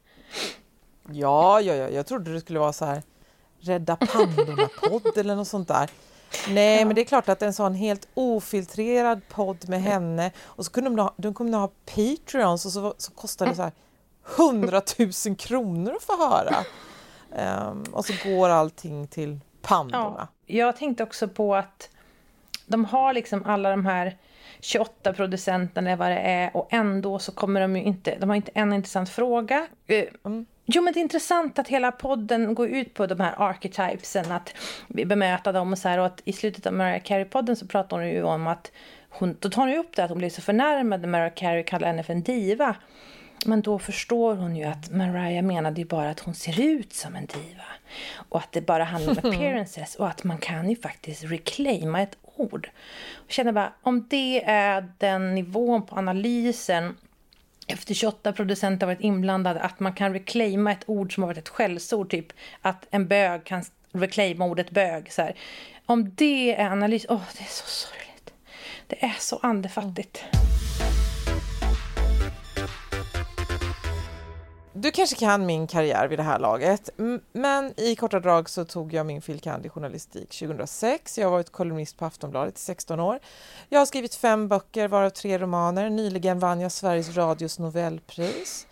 Ja, 1.10 1.60
ja, 1.60 1.74
ja, 1.74 1.88
jag 1.88 2.06
trodde 2.06 2.32
det 2.32 2.40
skulle 2.40 2.58
vara 2.58 2.72
så 2.72 2.84
här 2.84 3.02
Rädda 3.64 3.96
pandorna-podd 3.96 5.18
eller 5.18 5.36
något 5.36 5.48
sånt 5.48 5.68
där. 5.68 5.90
Nej, 6.48 6.84
men 6.84 6.94
det 6.94 7.00
är 7.00 7.04
klart 7.04 7.28
att 7.28 7.42
en 7.42 7.52
sån 7.52 7.74
helt 7.74 8.08
ofiltrerad 8.14 9.20
podd 9.28 9.68
med 9.68 9.82
henne 9.82 10.30
och 10.38 10.64
så 10.64 10.72
kunde 10.72 10.90
de 10.90 10.98
ha, 10.98 11.14
de 11.16 11.34
kunde 11.34 11.56
ha 11.56 11.70
Patreons 11.94 12.66
och 12.66 12.72
så, 12.72 12.94
så 12.98 13.12
kostade 13.12 13.50
det 13.50 13.56
så 13.56 13.62
här 13.62 13.72
100 14.38 14.82
000 15.26 15.36
kronor 15.36 15.94
att 15.96 16.02
få 16.02 16.28
höra. 16.28 16.54
Ehm, 17.36 17.82
och 17.92 18.04
så 18.04 18.12
går 18.24 18.48
allting 18.48 19.06
till 19.06 19.40
pandorna. 19.62 20.28
Ja, 20.46 20.56
jag 20.64 20.76
tänkte 20.76 21.02
också 21.02 21.28
på 21.28 21.54
att 21.54 21.90
de 22.66 22.84
har 22.84 23.12
liksom 23.12 23.44
alla 23.44 23.70
de 23.70 23.86
här 23.86 24.18
28 24.60 25.12
producenterna 25.12 25.90
eller 25.90 25.96
vad 25.98 26.10
det 26.10 26.18
är 26.18 26.56
och 26.56 26.68
ändå 26.70 27.18
så 27.18 27.32
kommer 27.32 27.60
de 27.60 27.76
ju 27.76 27.82
inte, 27.82 28.18
de 28.20 28.28
har 28.28 28.36
inte 28.36 28.50
en 28.54 28.72
intressant 28.72 29.08
fråga. 29.08 29.66
Eh, 29.86 30.04
Jo 30.66 30.82
men 30.82 30.92
det 30.92 31.00
är 31.00 31.02
intressant 31.02 31.58
att 31.58 31.68
hela 31.68 31.92
podden 31.92 32.54
går 32.54 32.68
ut 32.68 32.94
på 32.94 33.06
de 33.06 33.20
här 33.20 33.34
archetypesen, 33.38 34.32
att 34.32 34.54
bemöta 34.88 35.52
dem 35.52 35.72
och 35.72 35.78
så 35.78 35.88
här 35.88 35.98
och 35.98 36.06
att 36.06 36.22
i 36.24 36.32
slutet 36.32 36.66
av 36.66 36.72
Mariah 36.72 37.02
Carey-podden 37.02 37.54
så 37.54 37.66
pratar 37.66 37.96
hon 37.96 38.08
ju 38.08 38.22
om 38.22 38.46
att 38.46 38.72
hon, 39.08 39.36
då 39.40 39.50
tar 39.50 39.62
hon 39.62 39.70
ju 39.70 39.78
upp 39.78 39.96
det 39.96 40.04
att 40.04 40.10
hon 40.10 40.18
blir 40.18 40.30
så 40.30 40.42
förnärmad 40.42 41.00
när 41.00 41.08
Mariah 41.08 41.34
Carey 41.34 41.62
kallar 41.62 41.86
henne 41.86 42.02
för 42.02 42.12
en 42.12 42.22
diva. 42.22 42.76
Men 43.46 43.62
då 43.62 43.78
förstår 43.78 44.34
hon 44.34 44.56
ju 44.56 44.64
att 44.64 44.90
Mariah 44.90 45.44
menade 45.44 45.80
ju 45.80 45.86
bara 45.86 46.10
att 46.10 46.20
hon 46.20 46.34
ser 46.34 46.60
ut 46.60 46.92
som 46.92 47.14
en 47.14 47.26
diva. 47.26 47.64
Och 48.28 48.38
att 48.38 48.52
det 48.52 48.60
bara 48.60 48.84
handlar 48.84 49.12
om 49.12 49.18
appearances 49.30 49.94
och 49.94 50.08
att 50.08 50.24
man 50.24 50.38
kan 50.38 50.70
ju 50.70 50.76
faktiskt 50.76 51.24
reclaima 51.24 52.02
ett 52.02 52.16
ord. 52.36 52.70
Jag 53.26 53.32
känner 53.32 53.52
bara, 53.52 53.72
om 53.82 54.06
det 54.08 54.44
är 54.44 54.88
den 54.98 55.34
nivån 55.34 55.86
på 55.86 55.96
analysen 55.96 56.96
efter 57.66 57.94
28 57.94 58.32
producenter 58.32 58.86
har 58.86 58.94
varit 58.94 59.04
inblandade, 59.04 59.60
att 59.60 59.80
man 59.80 59.92
kan 59.92 60.12
reclaima 60.12 60.72
ett 60.72 60.84
ord 60.86 61.14
som 61.14 61.22
har 61.22 61.28
varit 61.28 61.38
ett 61.38 61.48
skällsord, 61.48 62.10
typ 62.10 62.32
att 62.60 62.86
en 62.90 63.08
bög 63.08 63.44
kan 63.44 63.64
reclaima 63.92 64.44
ordet 64.44 64.70
bög. 64.70 65.12
Så 65.12 65.22
här. 65.22 65.34
Om 65.86 66.14
det 66.14 66.54
är 66.54 66.70
analys, 66.70 67.06
åh 67.08 67.22
det 67.38 67.44
är 67.44 67.48
så 67.48 67.66
sorgligt. 67.66 68.32
Det 68.86 69.04
är 69.04 69.16
så 69.18 69.38
andefattigt. 69.42 70.24
Du 74.76 74.90
kanske 74.90 75.16
kan 75.16 75.46
min 75.46 75.66
karriär 75.66 76.08
vid 76.08 76.18
det 76.18 76.22
här 76.22 76.38
laget, 76.38 76.90
men 77.32 77.80
i 77.80 77.96
korta 77.96 78.20
drag 78.20 78.50
så 78.50 78.64
tog 78.64 78.92
jag 78.92 79.06
min 79.06 79.22
fil. 79.22 79.40
i 79.64 79.68
journalistik 79.68 80.38
2006. 80.38 81.18
Jag 81.18 81.26
har 81.26 81.30
varit 81.30 81.50
kolumnist 81.50 81.98
på 81.98 82.04
Aftonbladet 82.04 82.58
i 82.58 82.60
16 82.60 83.00
år. 83.00 83.18
Jag 83.68 83.78
har 83.78 83.86
skrivit 83.86 84.14
fem 84.14 84.48
böcker, 84.48 84.88
varav 84.88 85.10
tre 85.10 85.38
romaner. 85.38 85.90
Nyligen 85.90 86.38
vann 86.38 86.60
jag 86.60 86.72
Sveriges 86.72 87.16
Radios 87.16 87.58
Nobelpris. 87.58 88.66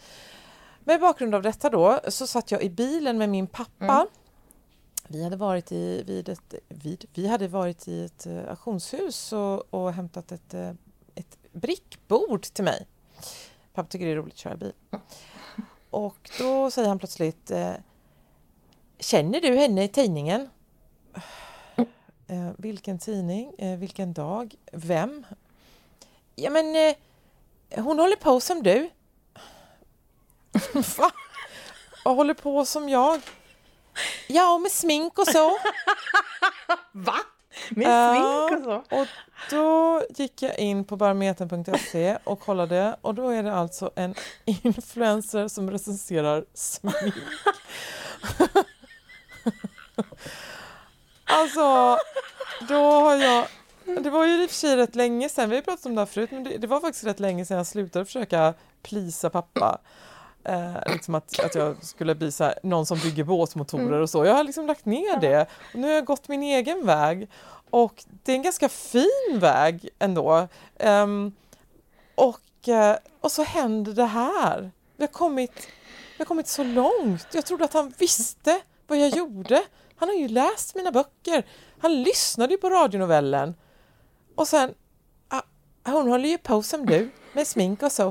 Med 0.84 1.00
bakgrund 1.00 1.34
av 1.34 1.42
detta 1.42 1.70
då 1.70 2.00
så 2.08 2.26
satt 2.26 2.50
jag 2.50 2.62
i 2.62 2.70
bilen 2.70 3.18
med 3.18 3.28
min 3.28 3.46
pappa. 3.46 4.06
Vi 5.08 5.24
hade 5.24 5.36
varit 5.36 5.72
i, 5.72 6.02
vid 6.02 6.28
ett, 6.28 6.54
vid, 6.68 7.04
vi 7.14 7.28
hade 7.28 7.48
varit 7.48 7.88
i 7.88 8.04
ett 8.04 8.26
eh, 8.26 8.50
auktionshus 8.50 9.32
och, 9.32 9.74
och 9.74 9.92
hämtat 9.92 10.32
ett, 10.32 10.54
eh, 10.54 10.70
ett 11.14 11.38
brickbord 11.52 12.42
till 12.42 12.64
mig. 12.64 12.86
Pappa 13.74 13.88
tycker 13.88 14.06
det 14.06 14.12
är 14.12 14.16
roligt 14.16 14.34
att 14.34 14.38
köra 14.38 14.56
bil. 14.56 14.72
Och 15.92 16.30
då 16.38 16.70
säger 16.70 16.88
han 16.88 16.98
plötsligt 16.98 17.50
eh, 17.50 17.72
Känner 18.98 19.40
du 19.40 19.56
henne 19.56 19.84
i 19.84 19.88
tidningen? 19.88 20.48
Eh, 22.26 22.50
vilken 22.58 22.98
tidning? 22.98 23.54
Eh, 23.58 23.78
vilken 23.78 24.12
dag? 24.12 24.54
Vem? 24.72 25.26
Ja 26.34 26.50
men 26.50 26.94
hon 27.76 27.98
håller 27.98 28.16
på 28.16 28.40
som 28.40 28.62
du. 28.62 28.90
Va? 30.98 31.12
och 32.04 32.14
håller 32.14 32.34
på 32.34 32.64
som 32.64 32.88
jag. 32.88 33.20
Ja, 34.28 34.58
med 34.58 34.72
smink 34.72 35.18
och 35.18 35.26
så. 35.26 35.58
Va? 36.92 37.16
Med 37.76 38.16
smink 38.16 38.58
och 38.58 38.64
så? 38.64 38.96
Och 39.00 39.06
då 39.50 40.02
gick 40.10 40.42
jag 40.42 40.58
in 40.58 40.84
på 40.84 40.96
barometern.se 40.96 42.18
och 42.24 42.40
kollade 42.40 42.96
och 43.00 43.14
då 43.14 43.28
är 43.28 43.42
det 43.42 43.54
alltså 43.54 43.90
en 43.94 44.14
influencer 44.44 45.48
som 45.48 45.70
recenserar 45.70 46.44
smink. 46.54 46.94
alltså, 51.24 51.98
då 52.68 53.00
har 53.00 53.16
jag... 53.16 53.46
Det 53.84 54.10
var 54.10 54.24
ju 54.24 54.42
i 54.42 54.46
och 54.46 54.50
för 54.50 54.56
sig 54.56 54.76
rätt 54.76 54.94
länge 54.94 55.28
sedan, 55.28 55.50
vi 55.50 55.56
har 55.56 55.62
pratat 55.62 55.86
om 55.86 55.94
det 55.94 56.00
här 56.00 56.06
förut, 56.06 56.30
men 56.30 56.44
det, 56.44 56.58
det 56.58 56.66
var 56.66 56.80
faktiskt 56.80 57.04
rätt 57.04 57.20
länge 57.20 57.44
sedan 57.46 57.56
jag 57.56 57.66
slutade 57.66 58.04
försöka 58.04 58.54
plisa 58.82 59.30
pappa. 59.30 59.78
Eh, 60.44 60.92
liksom 60.92 61.14
att, 61.14 61.40
att 61.40 61.54
jag 61.54 61.84
skulle 61.84 62.14
bli 62.14 62.32
så 62.32 62.44
här, 62.44 62.54
någon 62.62 62.86
som 62.86 62.98
bygger 62.98 63.24
båtmotorer 63.24 64.00
och 64.00 64.10
så. 64.10 64.24
Jag 64.24 64.34
har 64.34 64.44
liksom 64.44 64.66
lagt 64.66 64.84
ner 64.84 65.20
det. 65.20 65.46
Och 65.72 65.78
nu 65.78 65.86
har 65.86 65.94
jag 65.94 66.04
gått 66.04 66.28
min 66.28 66.42
egen 66.42 66.86
väg. 66.86 67.28
Och 67.72 68.04
det 68.24 68.32
är 68.32 68.36
en 68.36 68.42
ganska 68.42 68.68
fin 68.68 69.38
väg 69.38 69.88
ändå. 69.98 70.48
Um, 70.80 71.32
och, 72.14 72.68
eh, 72.68 72.96
och 73.20 73.32
så 73.32 73.42
händer 73.42 73.92
det 73.92 74.04
här. 74.04 74.70
Vi 74.96 75.02
har, 75.04 75.12
kommit, 75.12 75.52
vi 76.16 76.18
har 76.18 76.24
kommit 76.24 76.48
så 76.48 76.64
långt. 76.64 77.26
Jag 77.32 77.46
trodde 77.46 77.64
att 77.64 77.72
han 77.72 77.94
visste 77.98 78.60
vad 78.86 78.98
jag 78.98 79.08
gjorde. 79.08 79.62
Han 79.96 80.08
har 80.08 80.16
ju 80.16 80.28
läst 80.28 80.74
mina 80.74 80.92
böcker. 80.92 81.46
Han 81.78 82.02
lyssnade 82.02 82.54
ju 82.54 82.58
på 82.58 82.70
radionovellen. 82.70 83.54
Och 84.34 84.48
sen, 84.48 84.74
hon 85.84 86.08
håller 86.08 86.28
ju 86.28 86.38
på 86.38 86.62
som 86.62 86.86
du 86.86 87.10
med 87.32 87.46
smink 87.46 87.82
och 87.82 87.92
så. 87.92 88.08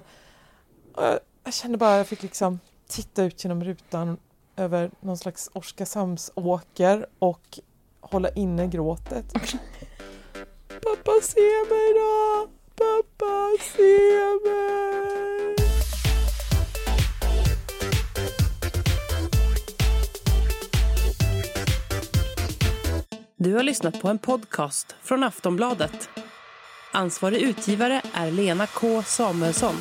Och 0.96 1.04
jag- 1.04 1.20
jag 1.44 1.54
kände 1.54 1.78
bara 1.78 1.92
att 1.92 1.98
jag 1.98 2.08
fick 2.08 2.24
liksom 2.24 2.60
titta 2.88 3.24
ut 3.24 3.44
genom 3.44 3.64
rutan 3.64 4.18
över 4.56 4.92
någon 5.00 5.18
slags 5.18 5.50
Oskarshamnsåker 5.54 7.06
och 7.20 7.60
hålla 8.02 8.30
inne 8.30 8.68
gråtet. 8.68 9.34
Pappa 10.68 11.12
se 11.22 11.42
mig 11.70 11.94
då! 11.94 12.48
Pappa 12.76 13.58
se 13.62 14.20
mig! 14.46 15.56
Du 23.38 23.54
har 23.54 23.64
lyssnat 23.64 24.02
på 24.02 24.08
en 24.08 24.20
podcast 24.20 24.96
från 25.02 25.24
Aftonbladet. 25.24 26.10
Ansvarig 26.94 27.42
utgivare 27.42 28.02
är 28.14 28.32
Lena 28.32 28.68
K 28.68 29.04
Samuelsson. 29.04 29.76